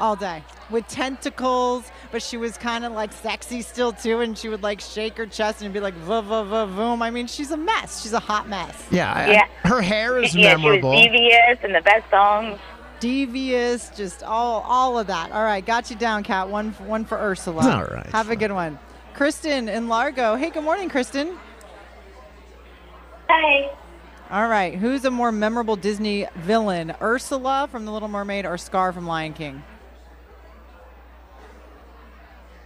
All 0.00 0.16
day 0.16 0.42
with 0.70 0.86
tentacles, 0.86 1.90
but 2.12 2.22
she 2.22 2.36
was 2.36 2.56
kind 2.56 2.84
of 2.84 2.92
like 2.92 3.12
sexy 3.12 3.62
still 3.62 3.92
too, 3.92 4.20
and 4.20 4.38
she 4.38 4.48
would 4.48 4.62
like 4.62 4.80
shake 4.80 5.16
her 5.18 5.26
chest 5.26 5.60
and 5.60 5.74
be 5.74 5.80
like 5.80 5.94
"va 5.94 6.22
va 6.22 6.44
va 6.44 6.66
voom." 6.66 7.02
I 7.02 7.10
mean, 7.10 7.26
she's 7.26 7.50
a 7.50 7.56
mess. 7.56 8.00
She's 8.02 8.12
a 8.12 8.20
hot 8.20 8.48
mess. 8.48 8.86
yeah, 8.90 9.12
I- 9.12 9.30
Yeah. 9.32 9.46
her 9.64 9.82
hair 9.82 10.18
is 10.22 10.34
yeah, 10.36 10.56
memorable. 10.56 10.92
she 10.92 11.08
was 11.08 11.18
devious 11.18 11.58
and 11.64 11.74
the 11.74 11.80
best 11.82 12.08
songs. 12.10 12.58
Devious, 13.00 13.90
just 13.90 14.22
all 14.22 14.62
all 14.66 14.98
of 14.98 15.06
that. 15.06 15.30
All 15.32 15.44
right, 15.44 15.64
got 15.64 15.90
you 15.90 15.96
down, 15.96 16.24
Kat. 16.24 16.48
One 16.48 16.72
for, 16.72 16.82
one 16.84 17.04
for 17.04 17.16
Ursula. 17.16 17.76
All 17.76 17.84
right, 17.84 18.06
have 18.06 18.30
a 18.30 18.36
good 18.36 18.52
one. 18.52 18.78
Kristen 19.14 19.68
in 19.68 19.88
Largo. 19.88 20.36
Hey, 20.36 20.50
good 20.50 20.64
morning, 20.64 20.88
Kristen. 20.88 21.36
Hi. 23.28 23.70
All 24.30 24.48
right, 24.48 24.74
who's 24.74 25.04
a 25.04 25.10
more 25.10 25.32
memorable 25.32 25.76
Disney 25.76 26.26
villain, 26.36 26.94
Ursula 27.00 27.66
from 27.70 27.86
The 27.86 27.92
Little 27.92 28.08
Mermaid 28.08 28.44
or 28.44 28.58
Scar 28.58 28.92
from 28.92 29.06
Lion 29.06 29.32
King? 29.32 29.62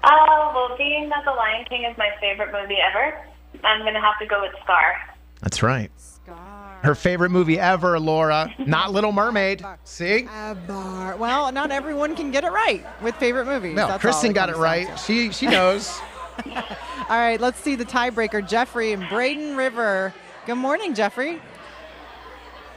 Oh, 0.04 0.52
well, 0.54 0.76
being 0.76 1.08
that 1.10 1.24
The 1.24 1.30
Lion 1.30 1.64
King 1.68 1.84
is 1.88 1.96
my 1.96 2.10
favorite 2.20 2.52
movie 2.52 2.78
ever, 2.80 3.16
I'm 3.62 3.82
going 3.82 3.94
to 3.94 4.00
have 4.00 4.18
to 4.20 4.26
go 4.26 4.42
with 4.42 4.52
Scar. 4.64 4.96
That's 5.40 5.62
right. 5.62 5.90
Scar. 5.96 6.51
Her 6.82 6.94
favorite 6.96 7.30
movie 7.30 7.60
ever, 7.60 7.98
Laura. 8.00 8.52
Not 8.58 8.92
Little 8.92 9.12
Mermaid. 9.12 9.64
See? 9.84 10.26
A 10.28 10.56
bar. 10.66 11.16
Well, 11.16 11.52
not 11.52 11.70
everyone 11.70 12.16
can 12.16 12.32
get 12.32 12.42
it 12.42 12.50
right 12.50 12.84
with 13.02 13.14
favorite 13.16 13.46
movies. 13.46 13.76
No, 13.76 13.82
That's 13.86 13.92
all 13.92 13.98
Kristen 14.00 14.32
got 14.32 14.48
it 14.48 14.56
right. 14.56 14.88
to. 14.88 14.96
She 14.96 15.30
she 15.30 15.46
knows. 15.46 16.00
All 16.46 17.18
right, 17.18 17.38
let's 17.38 17.60
see 17.60 17.74
the 17.74 17.84
tiebreaker. 17.84 18.46
Jeffrey 18.46 18.92
and 18.92 19.06
Braden 19.10 19.54
River. 19.54 20.14
Good 20.46 20.54
morning, 20.54 20.94
Jeffrey. 20.94 21.40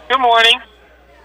Good 0.10 0.20
morning. 0.20 0.60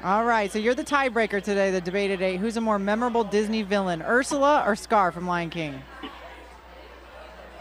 All 0.04 0.24
right, 0.24 0.50
so 0.50 0.58
you're 0.58 0.76
the 0.76 0.84
tiebreaker 0.84 1.42
today, 1.42 1.70
the 1.72 1.80
debate 1.80 2.10
at 2.12 2.22
eight. 2.22 2.36
Who's 2.38 2.56
a 2.56 2.60
more 2.60 2.78
memorable 2.78 3.24
Disney 3.24 3.62
villain, 3.62 4.00
Ursula 4.00 4.62
or 4.64 4.76
Scar 4.76 5.10
from 5.12 5.26
Lion 5.26 5.50
King? 5.50 5.82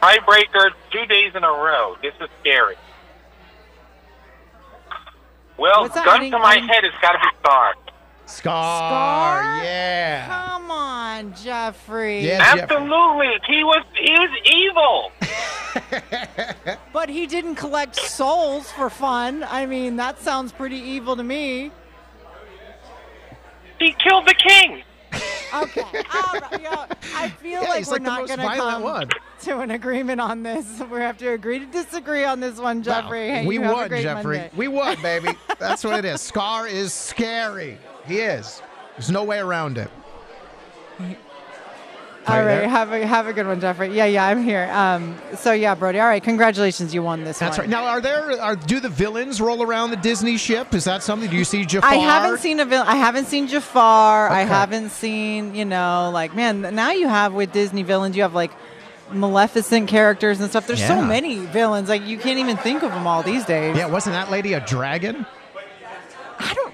Tiebreaker 0.02 0.70
two 0.92 1.06
days 1.08 1.34
in 1.36 1.44
a 1.44 1.50
row. 1.50 1.98
This 2.02 2.14
is 2.22 2.30
scary. 2.40 2.76
Well, 5.60 5.82
What's 5.82 5.96
that? 5.96 6.08
I 6.08 6.20
gun 6.20 6.32
to 6.32 6.40
my 6.40 6.58
head, 6.58 6.84
it's 6.84 6.96
got 7.02 7.12
to 7.14 7.20
be 7.20 7.28
Scar. 7.42 7.74
Scar. 8.26 9.40
Scar? 9.42 9.64
Yeah. 9.64 10.26
Come 10.28 10.72
on, 10.72 11.34
Jeffrey. 11.34 12.22
Yeah, 12.26 12.56
Jeffrey. 12.56 12.78
Absolutely, 12.78 13.34
he 13.48 13.64
was 13.64 13.84
he 13.96 14.12
was 14.14 14.30
evil. 14.46 15.12
But 16.92 17.10
he 17.10 17.28
didn't 17.28 17.56
collect 17.56 17.96
souls 17.96 18.72
for 18.72 18.90
fun. 18.90 19.46
I 19.48 19.66
mean, 19.68 19.96
that 19.98 20.20
sounds 20.20 20.52
pretty 20.52 20.78
evil 20.78 21.16
to 21.16 21.24
me. 21.24 21.72
He 23.78 23.94
killed 23.94 24.28
the 24.28 24.34
king. 24.34 24.84
Okay. 25.54 25.82
All 26.14 26.40
right. 26.40 26.62
Yo, 26.62 26.70
I 27.16 27.30
feel 27.30 27.62
Yeah, 27.62 27.70
like 27.70 27.86
we're 27.86 27.92
like 27.94 28.02
not 28.02 28.28
going 28.28 28.40
to 28.40 28.56
come 28.56 28.84
one. 28.84 29.10
to 29.42 29.60
an 29.60 29.72
agreement 29.72 30.22
on 30.22 30.44
this. 30.44 30.66
We 30.92 31.00
have 31.00 31.18
to 31.20 31.30
agree 31.30 31.60
to 31.60 31.66
disagree 31.66 32.24
on 32.24 32.40
this 32.40 32.60
one, 32.60 32.84
Jeffrey. 32.84 33.30
Hey, 33.30 33.46
we 33.48 33.56
you 33.56 33.62
have 33.64 33.72
a 33.72 33.74
won, 33.76 33.90
Jeffrey. 33.90 34.38
Monday. 34.38 34.52
We 34.56 34.68
won, 34.68 35.02
baby. 35.02 35.30
That's 35.60 35.84
what 35.84 35.98
it 36.00 36.06
is. 36.06 36.22
Scar 36.22 36.68
is 36.68 36.94
scary. 36.94 37.78
He 38.06 38.20
is. 38.20 38.62
There's 38.96 39.10
no 39.12 39.24
way 39.24 39.40
around 39.40 39.78
it. 39.78 39.90
All 42.28 42.44
right, 42.44 42.64
have 42.64 42.92
a 42.92 43.06
have 43.08 43.28
a 43.28 43.34
good 43.34 43.48
one, 43.48 43.60
Jeffrey. 43.60 43.96
Yeah, 43.96 44.06
yeah, 44.06 44.26
I'm 44.26 44.44
here. 44.44 44.70
Um, 44.72 45.18
so 45.36 45.52
yeah, 45.52 45.74
Brody. 45.74 46.00
All 46.00 46.08
right, 46.08 46.22
congratulations, 46.22 46.94
you 46.94 47.02
won 47.02 47.24
this 47.24 47.40
That's 47.40 47.58
one. 47.58 47.66
right. 47.66 47.70
Now, 47.70 47.86
are 47.86 48.02
there? 48.02 48.40
Are 48.40 48.56
do 48.56 48.80
the 48.80 48.90
villains 48.90 49.42
roll 49.42 49.64
around 49.64 49.90
the 49.92 49.98
Disney 49.98 50.38
ship? 50.38 50.74
Is 50.76 50.84
that 50.84 51.02
something? 51.02 51.30
Do 51.30 51.38
you 51.38 51.44
see 51.46 51.66
Jafar? 51.66 51.90
I 51.90 51.96
haven't 51.96 52.40
seen 52.40 52.60
a 52.60 52.66
villain. 52.66 52.88
I 52.88 52.98
haven't 52.98 53.26
seen 53.26 53.48
Jafar. 53.48 54.30
I 54.30 54.42
haven't 54.42 54.90
seen, 54.90 55.56
you 55.56 55.66
know, 55.66 56.12
like 56.14 56.36
man. 56.36 56.62
Now 56.76 56.92
you 56.92 57.08
have 57.08 57.34
with 57.34 57.52
Disney 57.52 57.84
villains, 57.84 58.16
you 58.16 58.22
have 58.22 58.36
like 58.36 58.52
Maleficent 59.12 59.88
characters 59.88 60.40
and 60.40 60.50
stuff. 60.50 60.68
There's 60.68 60.86
so 60.86 61.02
many 61.02 61.38
villains, 61.38 61.90
like 61.90 62.06
you 62.06 62.18
can't 62.18 62.40
even 62.40 62.58
think 62.58 62.84
of 62.84 62.92
them 62.92 63.08
all 63.08 63.24
these 63.24 63.46
days. 63.46 63.76
Yeah, 63.76 63.88
wasn't 63.88 64.14
that 64.14 64.30
lady 64.30 64.54
a 64.54 64.60
dragon? 64.60 65.26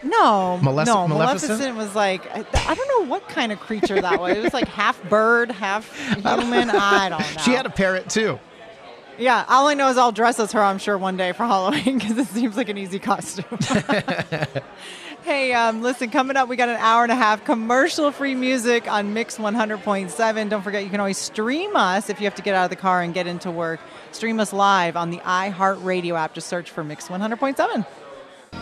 No, 0.06 0.60
Malef- 0.62 0.86
no. 0.86 1.08
Maleficent? 1.08 1.50
Maleficent 1.60 1.78
was 1.78 1.96
like 1.96 2.26
I, 2.34 2.46
I 2.70 2.76
don't 2.76 2.88
know 2.88 3.10
what 3.10 3.28
kind 3.28 3.52
of 3.52 3.60
creature 3.60 4.00
that 4.00 4.20
was. 4.20 4.38
It 4.38 4.44
was 4.44 4.54
like 4.54 4.68
half 4.68 5.02
bird, 5.10 5.52
half 5.52 5.92
human. 6.14 6.70
I 6.70 7.10
don't 7.10 7.20
know. 7.20 7.42
She 7.42 7.52
had 7.52 7.66
a 7.66 7.72
parrot 7.72 8.10
too. 8.10 8.40
Yeah, 9.18 9.46
all 9.48 9.68
I 9.68 9.74
know 9.76 9.90
is 9.90 9.98
I'll 9.98 10.12
dress 10.12 10.40
as 10.40 10.52
her. 10.52 10.62
I'm 10.62 10.78
sure 10.78 10.98
one 10.98 11.18
day 11.18 11.32
for 11.32 11.46
Halloween 11.46 11.98
because 11.98 12.18
it 12.18 12.28
seems 12.28 12.58
like 12.58 12.70
an 12.70 12.78
easy 12.78 13.00
costume. 13.00 13.46
hey, 15.24 15.54
um, 15.54 15.82
listen, 15.82 16.10
coming 16.10 16.36
up, 16.36 16.50
we 16.50 16.58
got 16.58 16.68
an 16.68 16.76
hour 16.78 17.04
and 17.04 17.12
a 17.12 17.16
half 17.16 17.46
commercial-free 17.46 18.36
music 18.36 18.92
on 18.92 19.14
Mix 19.14 19.38
100.7. 19.38 20.50
Don't 20.50 20.62
forget, 20.62 20.84
you 20.84 20.90
can 20.90 21.00
always 21.00 21.18
stream 21.18 21.78
us 21.78 22.10
if 22.10 22.20
you 22.20 22.26
have 22.26 22.36
to 22.36 22.42
get 22.42 22.56
out 22.56 22.66
of 22.66 22.70
the 22.70 22.76
car 22.76 23.02
and 23.02 23.14
get 23.14 23.26
into 23.26 23.50
work. 23.50 23.80
Stream 24.12 24.38
us 24.40 24.52
live 24.52 24.98
on 24.98 25.12
the 25.12 25.20
iHeartRadio 25.20 26.16
app. 26.16 26.34
Just 26.34 26.48
search 26.48 26.70
for 26.70 26.84
Mix 26.84 27.08
100.7. 27.08 27.86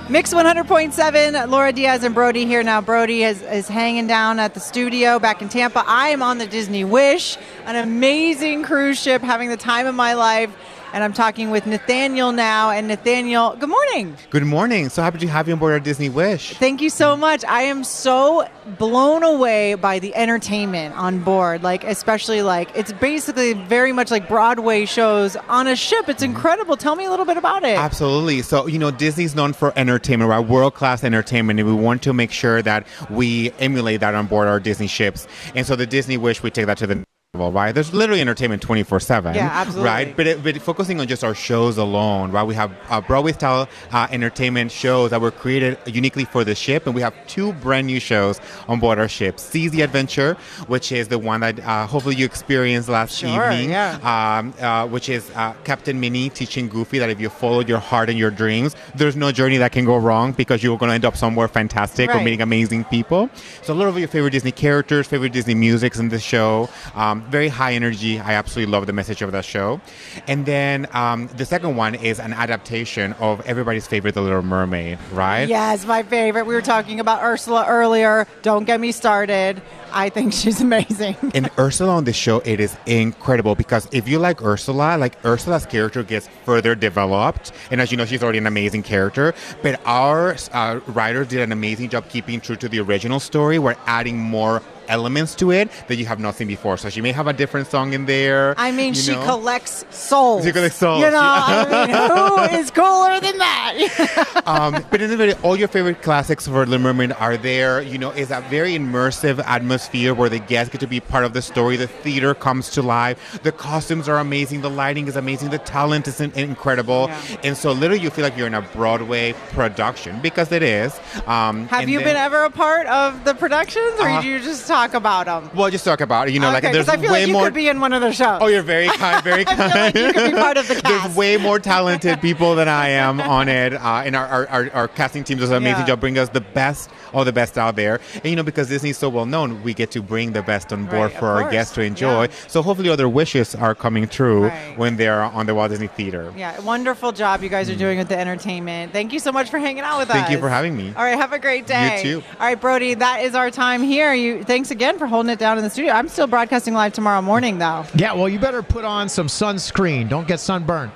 Mix 0.09 0.33
100.7, 0.33 1.49
Laura 1.49 1.71
Diaz 1.71 2.03
and 2.03 2.13
Brody 2.13 2.45
here 2.45 2.61
now. 2.61 2.81
Brody 2.81 3.23
is, 3.23 3.41
is 3.41 3.69
hanging 3.69 4.05
down 4.05 4.37
at 4.37 4.53
the 4.53 4.59
studio 4.59 5.17
back 5.17 5.41
in 5.41 5.47
Tampa. 5.47 5.83
I 5.87 6.09
am 6.09 6.21
on 6.21 6.39
the 6.39 6.45
Disney 6.45 6.83
Wish, 6.83 7.37
an 7.65 7.77
amazing 7.77 8.63
cruise 8.63 8.99
ship, 9.01 9.21
having 9.21 9.49
the 9.49 9.57
time 9.57 9.87
of 9.87 9.95
my 9.95 10.13
life. 10.13 10.53
And 10.93 11.03
I'm 11.03 11.11
talking 11.11 11.49
with 11.49 11.65
Nathaniel 11.65 12.31
now. 12.31 12.69
And 12.69 12.87
Nathaniel, 12.87 13.55
good 13.55 13.69
morning. 13.69 14.15
Good 14.29 14.45
morning. 14.45 14.89
So 14.89 15.01
happy 15.01 15.17
to 15.17 15.27
have 15.27 15.47
you 15.47 15.53
on 15.53 15.59
board 15.59 15.73
our 15.73 15.79
Disney 15.79 16.07
Wish. 16.07 16.53
Thank 16.57 16.81
you 16.81 16.91
so 16.91 17.17
much. 17.17 17.43
I 17.45 17.63
am 17.63 17.83
so 17.83 18.47
blown 18.77 19.23
away 19.23 19.73
by 19.73 19.97
the 19.97 20.13
entertainment 20.13 20.95
on 20.95 21.23
board. 21.23 21.63
Like, 21.63 21.83
especially 21.83 22.43
like, 22.43 22.69
it's 22.75 22.93
basically 22.93 23.53
very 23.53 23.91
much 23.91 24.11
like 24.11 24.27
Broadway 24.27 24.85
shows 24.85 25.35
on 25.49 25.65
a 25.65 25.75
ship. 25.75 26.07
It's 26.09 26.21
mm-hmm. 26.21 26.35
incredible. 26.35 26.77
Tell 26.77 26.95
me 26.95 27.05
a 27.05 27.09
little 27.09 27.25
bit 27.25 27.37
about 27.37 27.63
it. 27.63 27.75
Absolutely. 27.75 28.43
So, 28.43 28.67
you 28.67 28.77
know, 28.77 28.91
Disney's 28.91 29.33
known 29.33 29.53
for 29.53 29.73
entertainment, 29.75 30.29
right? 30.29 30.47
World 30.47 30.75
class 30.75 31.03
entertainment, 31.03 31.59
and 31.59 31.67
we 31.67 31.73
want 31.73 32.03
to 32.03 32.13
make 32.13 32.29
sure 32.29 32.61
that 32.61 32.85
we 33.09 33.51
emulate 33.53 34.01
that 34.01 34.13
on 34.13 34.27
board 34.27 34.47
our 34.47 34.59
Disney 34.59 34.87
ships. 34.87 35.27
And 35.55 35.65
so, 35.65 35.75
the 35.75 35.87
Disney 35.87 36.17
Wish, 36.17 36.43
we 36.43 36.51
take 36.51 36.67
that 36.67 36.77
to 36.77 36.85
the 36.85 37.03
right? 37.35 37.71
There's 37.71 37.91
literally 37.95 38.21
entertainment 38.21 38.61
24 38.61 38.99
7. 38.99 39.33
Yeah, 39.33 39.49
absolutely. 39.51 39.89
Right? 39.89 40.15
But, 40.15 40.27
it, 40.27 40.43
but 40.43 40.55
focusing 40.61 40.99
on 40.99 41.07
just 41.07 41.23
our 41.23 41.33
shows 41.33 41.79
alone, 41.79 42.31
right? 42.31 42.43
We 42.43 42.53
have 42.53 42.71
uh, 42.91 43.01
Broadway 43.01 43.31
style 43.31 43.67
uh, 43.91 44.07
entertainment 44.11 44.71
shows 44.71 45.09
that 45.09 45.19
were 45.19 45.31
created 45.31 45.79
uniquely 45.87 46.25
for 46.25 46.43
the 46.43 46.53
ship, 46.53 46.85
and 46.85 46.93
we 46.93 47.01
have 47.01 47.15
two 47.25 47.53
brand 47.53 47.87
new 47.87 47.99
shows 47.99 48.39
on 48.67 48.79
board 48.79 48.99
our 48.99 49.07
ship 49.07 49.39
Seas 49.39 49.71
the 49.71 49.81
Adventure, 49.81 50.35
which 50.67 50.91
is 50.91 51.07
the 51.07 51.17
one 51.17 51.41
that 51.41 51.59
uh, 51.61 51.87
hopefully 51.87 52.15
you 52.15 52.25
experienced 52.25 52.87
last 52.87 53.17
Sure, 53.17 53.29
evening. 53.51 53.71
yeah. 53.71 54.37
um, 54.37 54.53
uh, 54.61 54.87
which 54.87 55.09
is 55.09 55.31
uh, 55.31 55.53
Captain 55.63 55.99
Minnie 55.99 56.29
teaching 56.29 56.69
Goofy 56.69 56.99
that 56.99 57.09
if 57.09 57.19
you 57.19 57.29
follow 57.29 57.61
your 57.61 57.79
heart 57.79 58.09
and 58.09 58.19
your 58.19 58.29
dreams, 58.29 58.75
there's 58.93 59.15
no 59.15 59.31
journey 59.31 59.57
that 59.57 59.71
can 59.71 59.85
go 59.85 59.97
wrong 59.97 60.33
because 60.33 60.61
you're 60.61 60.77
going 60.77 60.89
to 60.89 60.93
end 60.95 61.05
up 61.05 61.17
somewhere 61.17 61.47
fantastic 61.47 62.11
or 62.11 62.21
meeting 62.21 62.41
amazing 62.41 62.83
people. 62.85 63.27
So 63.63 63.73
a 63.73 63.75
little 63.75 63.91
of 63.91 63.97
your 63.97 64.07
favorite 64.07 64.31
Disney 64.31 64.51
characters, 64.51 65.07
favorite 65.07 65.33
Disney 65.33 65.55
musics 65.55 65.97
in 65.97 66.09
the 66.09 66.19
show. 66.19 66.69
Um, 66.93 67.22
very 67.29 67.47
high 67.47 67.73
energy. 67.73 68.19
I 68.19 68.33
absolutely 68.33 68.71
love 68.71 68.87
the 68.87 68.93
message 68.93 69.21
of 69.21 69.31
that 69.31 69.45
show. 69.45 69.81
And 70.27 70.45
then 70.45 70.87
um, 70.93 71.27
the 71.35 71.45
second 71.45 71.75
one 71.75 71.95
is 71.95 72.19
an 72.19 72.33
adaptation 72.33 73.13
of 73.13 73.41
everybody's 73.45 73.87
favorite 73.87 74.13
The 74.13 74.21
Little 74.21 74.41
Mermaid, 74.41 74.97
right? 75.11 75.47
Yes, 75.47 75.85
my 75.85 76.03
favorite. 76.03 76.45
We 76.45 76.53
were 76.53 76.61
talking 76.61 76.99
about 76.99 77.23
Ursula 77.23 77.65
earlier. 77.67 78.27
Don't 78.41 78.65
get 78.65 78.79
me 78.79 78.91
started. 78.91 79.61
I 79.91 80.09
think 80.09 80.33
she's 80.41 80.59
amazing. 80.61 81.15
And 81.33 81.49
Ursula 81.57 81.93
on 81.93 82.03
the 82.03 82.13
show, 82.13 82.39
it 82.39 82.59
is 82.59 82.75
incredible 82.85 83.55
because 83.55 83.87
if 83.91 84.07
you 84.07 84.19
like 84.19 84.41
Ursula, 84.43 84.97
like 84.97 85.23
Ursula's 85.25 85.65
character 85.65 86.03
gets 86.03 86.27
further 86.45 86.75
developed. 86.75 87.51
And 87.71 87.79
as 87.79 87.91
you 87.91 87.97
know, 87.97 88.05
she's 88.05 88.23
already 88.23 88.39
an 88.39 88.47
amazing 88.47 88.83
character. 88.83 89.33
But 89.61 89.79
our 89.85 90.35
uh, 90.51 90.79
writers 90.87 91.27
did 91.27 91.41
an 91.41 91.51
amazing 91.51 91.89
job 91.89 92.09
keeping 92.09 92.41
true 92.41 92.55
to 92.57 92.67
the 92.67 92.79
original 92.79 93.19
story. 93.19 93.59
We're 93.59 93.77
adding 93.85 94.17
more 94.17 94.61
elements 94.87 95.35
to 95.35 95.51
it 95.51 95.69
that 95.87 95.95
you 95.95 96.05
have 96.05 96.19
not 96.19 96.35
seen 96.35 96.47
before. 96.47 96.77
So 96.77 96.89
she 96.89 97.01
may 97.01 97.11
have 97.11 97.27
a 97.27 97.33
different 97.33 97.67
song 97.67 97.93
in 97.93 98.05
there. 98.05 98.53
I 98.57 98.71
mean, 98.71 98.93
she 98.93 99.11
know. 99.11 99.23
collects 99.23 99.85
souls. 99.89 100.43
She 100.45 100.51
collects 100.51 100.77
souls. 100.77 101.01
You 101.03 101.11
know, 101.11 101.19
I 101.21 101.85
mean, 101.87 102.49
who 102.51 102.57
is 102.59 102.71
cooler 102.71 103.19
than 103.19 103.37
that? 103.37 104.41
um, 104.45 104.85
but 104.89 105.01
in 105.01 105.09
the 105.09 105.17
video, 105.17 105.37
all 105.41 105.55
your 105.55 105.67
favorite 105.67 106.01
classics 106.01 106.47
for 106.47 106.65
Little 106.65 106.79
Mermaid 106.79 107.11
are 107.13 107.37
there. 107.37 107.81
You 107.81 107.97
know, 107.97 108.11
it's 108.11 108.31
a 108.31 108.41
very 108.49 108.73
immersive 108.73 109.43
atmosphere 109.45 110.13
where 110.13 110.29
the 110.29 110.39
guests 110.39 110.71
get 110.71 110.81
to 110.81 110.87
be 110.87 110.99
part 110.99 111.23
of 111.23 111.33
the 111.33 111.41
story. 111.41 111.77
The 111.77 111.87
theater 111.87 112.33
comes 112.33 112.69
to 112.71 112.81
life. 112.81 113.39
The 113.43 113.51
costumes 113.51 114.09
are 114.09 114.17
amazing. 114.19 114.61
The 114.61 114.69
lighting 114.69 115.07
is 115.07 115.15
amazing. 115.15 115.49
The 115.49 115.59
talent 115.59 116.07
is 116.07 116.19
in- 116.19 116.31
incredible. 116.33 117.09
And 117.43 117.55
so, 117.57 117.71
literally, 117.71 118.01
you 118.03 118.09
feel 118.09 118.23
like 118.23 118.37
you're 118.37 118.47
in 118.47 118.53
a 118.53 118.61
Broadway 118.61 119.33
production 119.51 120.19
because 120.21 120.51
it 120.51 120.63
is. 120.63 120.93
Um, 121.27 121.67
Have 121.67 121.87
you 121.89 121.99
then- 121.99 122.09
been 122.09 122.17
ever 122.17 122.43
a 122.43 122.49
part 122.49 122.87
of 122.87 123.23
the 123.23 123.33
productions, 123.33 123.99
or 123.99 124.09
Uh, 124.09 124.21
do 124.21 124.27
you 124.27 124.39
just 124.39 124.67
talk 124.67 124.82
about 124.93 125.25
them? 125.27 125.49
Well, 125.55 125.69
just 125.69 125.85
talk 125.85 126.01
about 126.01 126.27
it. 126.27 126.33
You 126.33 126.41
know, 126.41 126.47
okay, 126.55 126.67
like 126.67 126.73
there's 126.73 126.89
I 126.89 126.97
feel 126.97 127.11
way 127.11 127.21
like 127.21 127.27
you 127.27 127.33
more. 127.33 127.45
could 127.45 127.53
be 127.53 127.69
in 127.69 127.79
one 127.79 127.93
of 127.93 128.01
their 128.01 128.11
shows. 128.11 128.39
Oh, 128.41 128.47
you're 128.47 128.61
very 128.61 128.87
kind, 128.97 129.23
very 129.23 129.45
kind. 129.45 129.59
like 129.73 129.95
you 129.95 130.11
could 130.11 130.31
be 130.33 130.37
part 130.37 130.57
of 130.57 130.67
the 130.67 130.75
cast. 130.75 130.83
There's 131.03 131.15
way 131.15 131.37
more 131.37 131.59
talented 131.59 132.19
people 132.19 132.55
than 132.55 132.67
I 132.67 132.89
am 132.89 133.21
on 133.37 133.47
it, 133.47 133.73
uh, 133.73 134.03
and 134.05 134.15
our, 134.15 134.27
our, 134.27 134.47
our, 134.49 134.71
our 134.71 134.87
casting 134.89 135.23
team 135.23 135.37
does 135.37 135.49
an 135.51 135.55
amazing 135.57 135.79
Yeah. 135.81 135.85
job 135.85 136.01
bringing 136.01 136.19
us 136.19 136.29
the 136.29 136.41
best 136.41 136.89
of 137.21 137.25
the 137.25 137.33
best 137.33 137.57
out 137.57 137.75
there. 137.75 137.99
And 138.15 138.25
you 138.25 138.35
know, 138.35 138.43
because 138.43 138.69
Disney's 138.69 138.97
so 138.97 139.09
well 139.09 139.25
known, 139.25 139.61
we 139.63 139.73
get 139.73 139.91
to 139.91 140.01
bring 140.01 140.31
the 140.33 140.41
best 140.41 140.71
on 140.73 140.85
board 140.85 141.11
Right, 141.11 141.19
for 141.19 141.27
our 141.27 141.41
course. 141.41 141.51
guests 141.51 141.73
to 141.75 141.81
enjoy. 141.81 142.29
So 142.47 142.61
hopefully, 142.61 142.89
other 142.89 143.07
wishes 143.09 143.55
are 143.55 143.75
coming 143.75 144.07
true 144.07 144.45
Right. 144.47 144.77
when 144.77 144.97
they're 144.97 145.21
on 145.23 145.45
the 145.45 145.55
Walt 145.55 145.71
Disney 145.71 145.87
Theater. 145.87 146.33
Yeah, 146.37 146.59
wonderful 146.61 147.11
job 147.11 147.43
you 147.43 147.49
guys 147.49 147.69
are 147.69 147.75
doing 147.75 147.97
with 147.97 148.09
the 148.09 148.17
entertainment. 148.17 148.91
Thank 148.93 149.13
you 149.13 149.19
so 149.19 149.31
much 149.31 149.49
for 149.49 149.59
hanging 149.59 149.83
out 149.83 149.99
with 149.99 150.09
us. 150.09 150.15
Mm. 150.15 150.19
Thank 150.19 150.31
you 150.31 150.39
for 150.39 150.49
having 150.49 150.75
me. 150.75 150.93
All 150.95 151.03
right, 151.03 151.17
have 151.17 151.33
a 151.33 151.39
great 151.39 151.67
day. 151.67 151.97
You 152.03 152.21
too. 152.21 152.23
All 152.39 152.47
right, 152.47 152.59
Brody, 152.59 152.93
that 152.95 153.21
is 153.23 153.35
our 153.35 153.51
time 153.51 153.83
here. 153.83 154.13
You 154.13 154.43
thanks 154.43 154.71
again 154.71 154.97
for 154.97 155.07
holding 155.07 155.31
it 155.31 155.39
down 155.39 155.57
in 155.57 155.63
the 155.63 155.69
studio. 155.69 155.93
I'm 155.93 156.07
still 156.07 156.27
broadcasting 156.27 156.73
live 156.73 156.93
tomorrow 156.93 157.21
morning 157.21 157.57
though. 157.59 157.85
Yeah, 157.95 158.13
well, 158.13 158.29
you 158.29 158.39
better 158.39 158.63
put 158.63 158.85
on 158.85 159.09
some 159.09 159.27
sunscreen. 159.27 160.09
Don't 160.09 160.27
get 160.27 160.39
sunburned. 160.39 160.91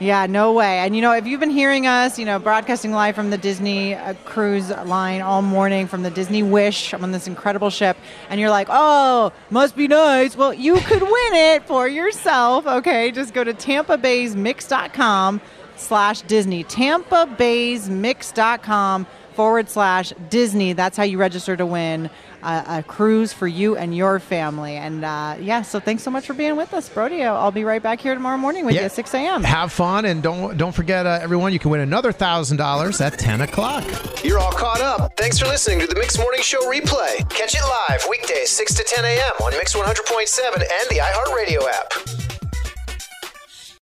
Yeah, 0.00 0.26
no 0.26 0.52
way. 0.52 0.78
And 0.78 0.96
you 0.96 1.02
know, 1.02 1.12
if 1.12 1.24
you've 1.26 1.38
been 1.40 1.50
hearing 1.50 1.86
us, 1.86 2.18
you 2.18 2.24
know, 2.24 2.40
broadcasting 2.40 2.90
live 2.90 3.14
from 3.14 3.30
the 3.30 3.38
Disney 3.38 3.94
uh, 3.94 4.14
cruise 4.24 4.70
line 4.70 5.20
all 5.22 5.40
morning 5.40 5.86
from 5.86 6.02
the 6.02 6.10
Disney 6.10 6.42
Wish, 6.42 6.92
I'm 6.92 7.04
on 7.04 7.12
this 7.12 7.28
incredible 7.28 7.70
ship, 7.70 7.96
and 8.28 8.40
you're 8.40 8.50
like, 8.50 8.66
oh, 8.70 9.32
must 9.50 9.76
be 9.76 9.86
nice. 9.86 10.36
Well, 10.36 10.52
you 10.52 10.80
could 10.80 11.02
win 11.02 11.34
it 11.34 11.64
for 11.66 11.86
yourself. 11.88 12.66
Okay, 12.66 13.12
just 13.12 13.34
go 13.34 13.44
to 13.44 13.54
tampabaysmix.com 13.54 15.40
slash 15.76 16.22
Disney. 16.22 16.64
tampabaysmix.com 16.64 19.06
forward 19.34 19.68
slash 19.68 20.12
Disney. 20.30 20.72
That's 20.72 20.96
how 20.96 21.02
you 21.04 21.18
register 21.18 21.56
to 21.56 21.66
win 21.66 22.10
a, 22.44 22.78
a 22.78 22.82
cruise 22.82 23.32
for 23.32 23.46
you 23.48 23.76
and 23.76 23.96
your 23.96 24.20
family. 24.20 24.76
And 24.76 25.04
uh, 25.04 25.36
yeah, 25.40 25.62
so 25.62 25.80
thanks 25.80 26.02
so 26.02 26.10
much 26.10 26.26
for 26.26 26.34
being 26.34 26.56
with 26.56 26.74
us, 26.74 26.88
Brody. 26.88 27.22
I'll 27.24 27.36
I'll 27.36 27.50
be 27.52 27.64
right 27.64 27.82
back 27.82 28.00
here 28.00 28.14
tomorrow 28.14 28.36
morning 28.36 28.66
with 28.66 28.74
you 28.74 28.80
at 28.82 28.92
6 28.92 29.14
a.m. 29.14 29.42
Have 29.44 29.72
fun 29.72 30.04
and 30.04 30.22
don't 30.22 30.56
don't 30.56 30.72
forget, 30.72 31.06
uh, 31.06 31.18
everyone. 31.22 31.52
You 31.52 31.58
can 31.58 31.70
win 31.70 31.80
another 31.80 32.12
thousand 32.12 32.58
dollars 32.58 33.00
at 33.00 33.18
ten 33.18 33.40
o'clock. 33.40 33.84
You're 34.24 34.38
all 34.38 34.52
caught 34.52 34.80
up. 34.80 35.16
Thanks 35.16 35.38
for 35.38 35.46
listening 35.46 35.80
to 35.80 35.86
the 35.86 35.94
Mix 35.94 36.18
Morning 36.18 36.40
Show 36.42 36.60
replay. 36.70 37.28
Catch 37.30 37.54
it 37.54 37.62
live 37.88 38.06
weekdays 38.08 38.50
6 38.50 38.74
to 38.74 38.84
10 38.84 39.04
a.m. 39.04 39.32
on 39.44 39.52
Mix 39.52 39.74
100.7 39.74 40.54
and 40.54 40.88
the 40.90 40.98
iHeartRadio 41.02 41.68
app. 41.68 42.33